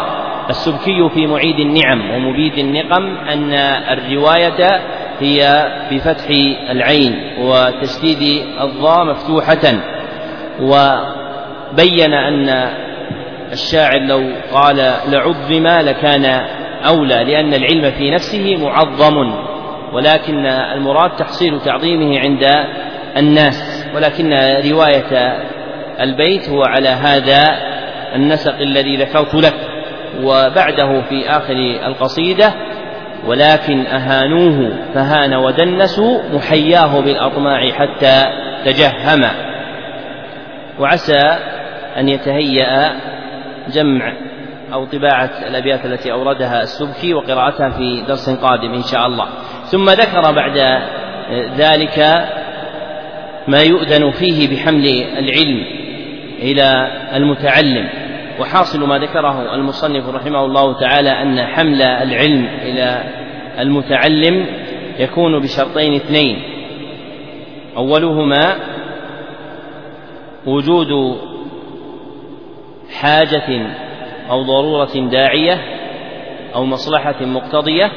السبكي 0.50 1.10
في 1.14 1.28
معيد 1.28 1.60
النعم 1.60 2.12
ومبيد 2.12 2.58
النقم 2.58 3.18
أن 3.18 3.54
الرواية 3.94 4.82
هي 5.20 5.68
بفتح 5.92 6.26
العين 6.70 7.16
وتشديد 7.40 8.46
الضاء 8.62 9.06
مفتوحة 9.06 9.74
وبين 10.62 12.14
أن 12.14 12.70
الشاعر 13.52 14.00
لو 14.00 14.24
قال 14.54 14.76
لعظم 15.08 15.68
لكان 15.68 16.26
أولى 16.88 17.24
لأن 17.24 17.54
العلم 17.54 17.92
في 17.92 18.12
نفسه 18.12 18.56
معظم 18.56 19.34
ولكن 19.94 20.46
المراد 20.46 21.16
تحصيل 21.16 21.60
تعظيمه 21.62 22.20
عند 22.20 22.66
الناس 23.18 23.86
ولكن 23.96 24.34
رواية 24.72 25.38
البيت 26.02 26.50
هو 26.50 26.64
على 26.64 26.90
هذا 26.90 27.44
النسق 28.16 28.56
الذي 28.56 28.96
ذكرت 28.96 29.36
لك 29.36 29.54
وبعده 30.24 31.02
في 31.02 31.30
آخر 31.30 31.54
القصيدة 31.88 32.54
ولكن 33.26 33.86
أهانوه 33.86 34.72
فهان 34.94 35.34
ودنسوا 35.34 36.22
محياه 36.34 37.00
بالأطماع 37.00 37.72
حتى 37.72 38.24
تجهم. 38.66 39.26
وعسى 40.80 41.38
أن 41.98 42.10
يتهيأ 42.10 42.92
جمع 43.74 44.14
أو 44.74 44.86
طباعة 44.86 45.32
الأبيات 45.48 45.86
التي 45.86 46.12
أوردها 46.12 46.62
السبكي 46.62 47.14
وقراءتها 47.14 47.70
في 47.70 48.04
درس 48.08 48.30
قادم 48.30 48.74
إن 48.74 48.84
شاء 48.84 49.08
الله. 49.08 49.26
ثم 49.64 49.90
ذكر 49.90 50.32
بعد 50.32 50.82
ذلك 51.58 52.28
ما 53.48 53.62
يؤذن 53.62 54.12
فيه 54.12 54.56
بحمل 54.56 54.86
العلم 55.18 55.66
إلى 56.42 56.88
المتعلم. 57.14 57.90
وحاصل 58.40 58.80
ما 58.88 59.00
ذكره 59.00 59.56
المصنف 59.56 60.10
رحمه 60.10 60.46
الله 60.46 60.80
تعالى 60.80 61.10
أن 61.10 61.46
حمل 61.46 61.82
العلم 61.82 62.46
إلى 62.46 63.04
المتعلم 63.60 64.46
يكون 65.00 65.40
بشرطين 65.40 65.94
اثنين. 65.94 66.44
أولهما 67.78 68.56
وجود 70.46 71.18
حاجة 73.00 73.76
أو 74.30 74.44
ضرورة 74.44 75.10
داعية 75.12 75.62
أو 76.56 76.66
مصلحة 76.66 77.26
مقتضية. 77.26 77.92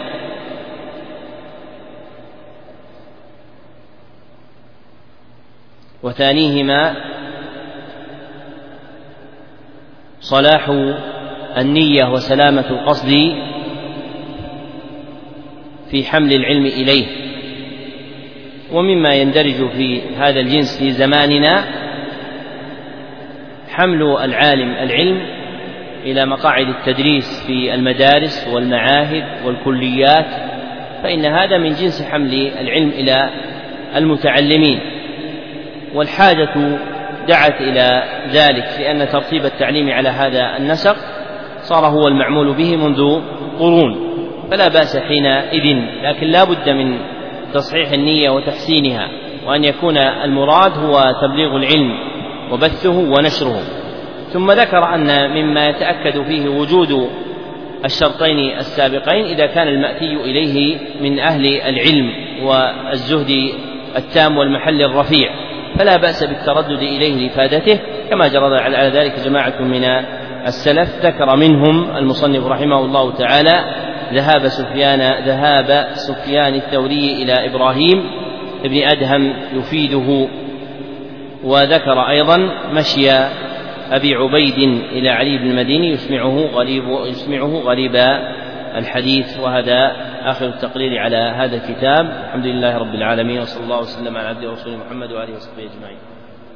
وثانيهما 6.02 7.11
صلاح 10.32 10.70
النية 11.58 12.04
وسلامة 12.04 12.70
القصد 12.70 13.08
في 15.90 16.04
حمل 16.04 16.34
العلم 16.34 16.66
إليه. 16.66 17.06
ومما 18.72 19.14
يندرج 19.14 19.70
في 19.76 20.00
هذا 20.16 20.40
الجنس 20.40 20.78
في 20.78 20.90
زماننا 20.90 21.64
حمل 23.70 24.02
العالم 24.02 24.70
العلم 24.72 25.22
إلى 26.04 26.26
مقاعد 26.26 26.66
التدريس 26.68 27.44
في 27.46 27.74
المدارس 27.74 28.48
والمعاهد 28.52 29.24
والكليات 29.46 30.26
فإن 31.02 31.24
هذا 31.24 31.58
من 31.58 31.68
جنس 31.68 32.02
حمل 32.02 32.52
العلم 32.60 32.88
إلى 32.88 33.30
المتعلمين. 33.96 34.80
والحاجة 35.94 36.82
دعت 37.28 37.60
إلى 37.60 38.02
ذلك 38.32 38.80
لأن 38.80 39.08
ترتيب 39.08 39.44
التعليم 39.44 39.90
على 39.90 40.08
هذا 40.08 40.56
النسق 40.56 40.96
صار 41.62 41.86
هو 41.86 42.08
المعمول 42.08 42.54
به 42.54 42.76
منذ 42.76 43.20
قرون. 43.58 44.12
فلا 44.50 44.68
بأس 44.68 44.96
حينئذ 44.96 45.76
لكن 46.02 46.26
لا 46.26 46.44
بد 46.44 46.68
من 46.68 46.98
تصحيح 47.54 47.92
النية 47.92 48.30
وتحسينها 48.30 49.08
وأن 49.46 49.64
يكون 49.64 49.96
المراد 49.98 50.72
هو 50.72 51.02
تبليغ 51.22 51.56
العلم 51.56 51.98
وبثه 52.52 52.98
ونشره. 52.98 53.62
ثم 54.32 54.50
ذكر 54.50 54.94
أن 54.94 55.30
مما 55.30 55.68
يتأكد 55.68 56.22
فيه 56.22 56.48
وجود 56.48 57.10
الشرطين 57.84 58.56
السابقين 58.58 59.24
إذا 59.24 59.46
كان 59.46 59.68
المأتي 59.68 60.14
إليه 60.14 60.78
من 61.00 61.18
أهل 61.18 61.46
العلم 61.46 62.10
والزهد 62.42 63.52
التام 63.96 64.36
والمحل 64.36 64.82
الرفيع. 64.82 65.30
فلا 65.78 65.96
بأس 65.96 66.24
بالتردد 66.24 66.82
إليه 66.82 67.14
لإفادته 67.14 67.80
كما 68.10 68.28
جرى 68.28 68.58
على 68.58 68.88
ذلك 68.88 69.20
جماعة 69.24 69.62
من 69.62 69.84
السلف. 70.46 71.06
ذكر 71.06 71.36
منهم 71.36 71.96
المصنف 71.96 72.46
رحمه 72.46 72.84
الله 72.84 73.12
تعالى 73.12 73.64
ذهاب 74.12 74.48
سفيان 74.48 75.24
ذهاب 75.24 75.88
سفيان 75.94 76.54
الثوري 76.54 77.22
إلى 77.22 77.46
إبراهيم 77.46 78.10
ابن 78.64 78.82
أدهم 78.82 79.34
يفيده 79.52 80.28
وذكر 81.44 82.08
أيضا 82.08 82.36
مشي 82.72 83.10
أبي 83.92 84.14
عبيد 84.14 84.58
إلى 84.92 85.10
علي 85.10 85.38
بن 85.38 85.50
المديني 85.50 85.90
يسمعه 85.90 86.48
غريب 86.54 86.84
يسمعه 87.06 87.62
غريب 87.64 87.96
الحديث 88.76 89.40
وهذا 89.40 89.92
آخر 90.30 90.46
التقرير 90.46 90.98
على 90.98 91.16
هذا 91.16 91.56
الكتاب. 91.56 92.06
الحمد 92.06 92.46
لله 92.46 92.78
رب 92.78 92.94
العالمين 92.94 93.40
وصلى 93.40 93.64
الله 93.64 93.80
وسلم 93.80 94.16
على 94.16 94.28
عبده 94.28 94.50
ورسوله 94.50 94.76
محمد 94.76 95.12
وآله 95.12 95.34
وصحبه 95.34 95.62
أجمعين. 95.62 95.98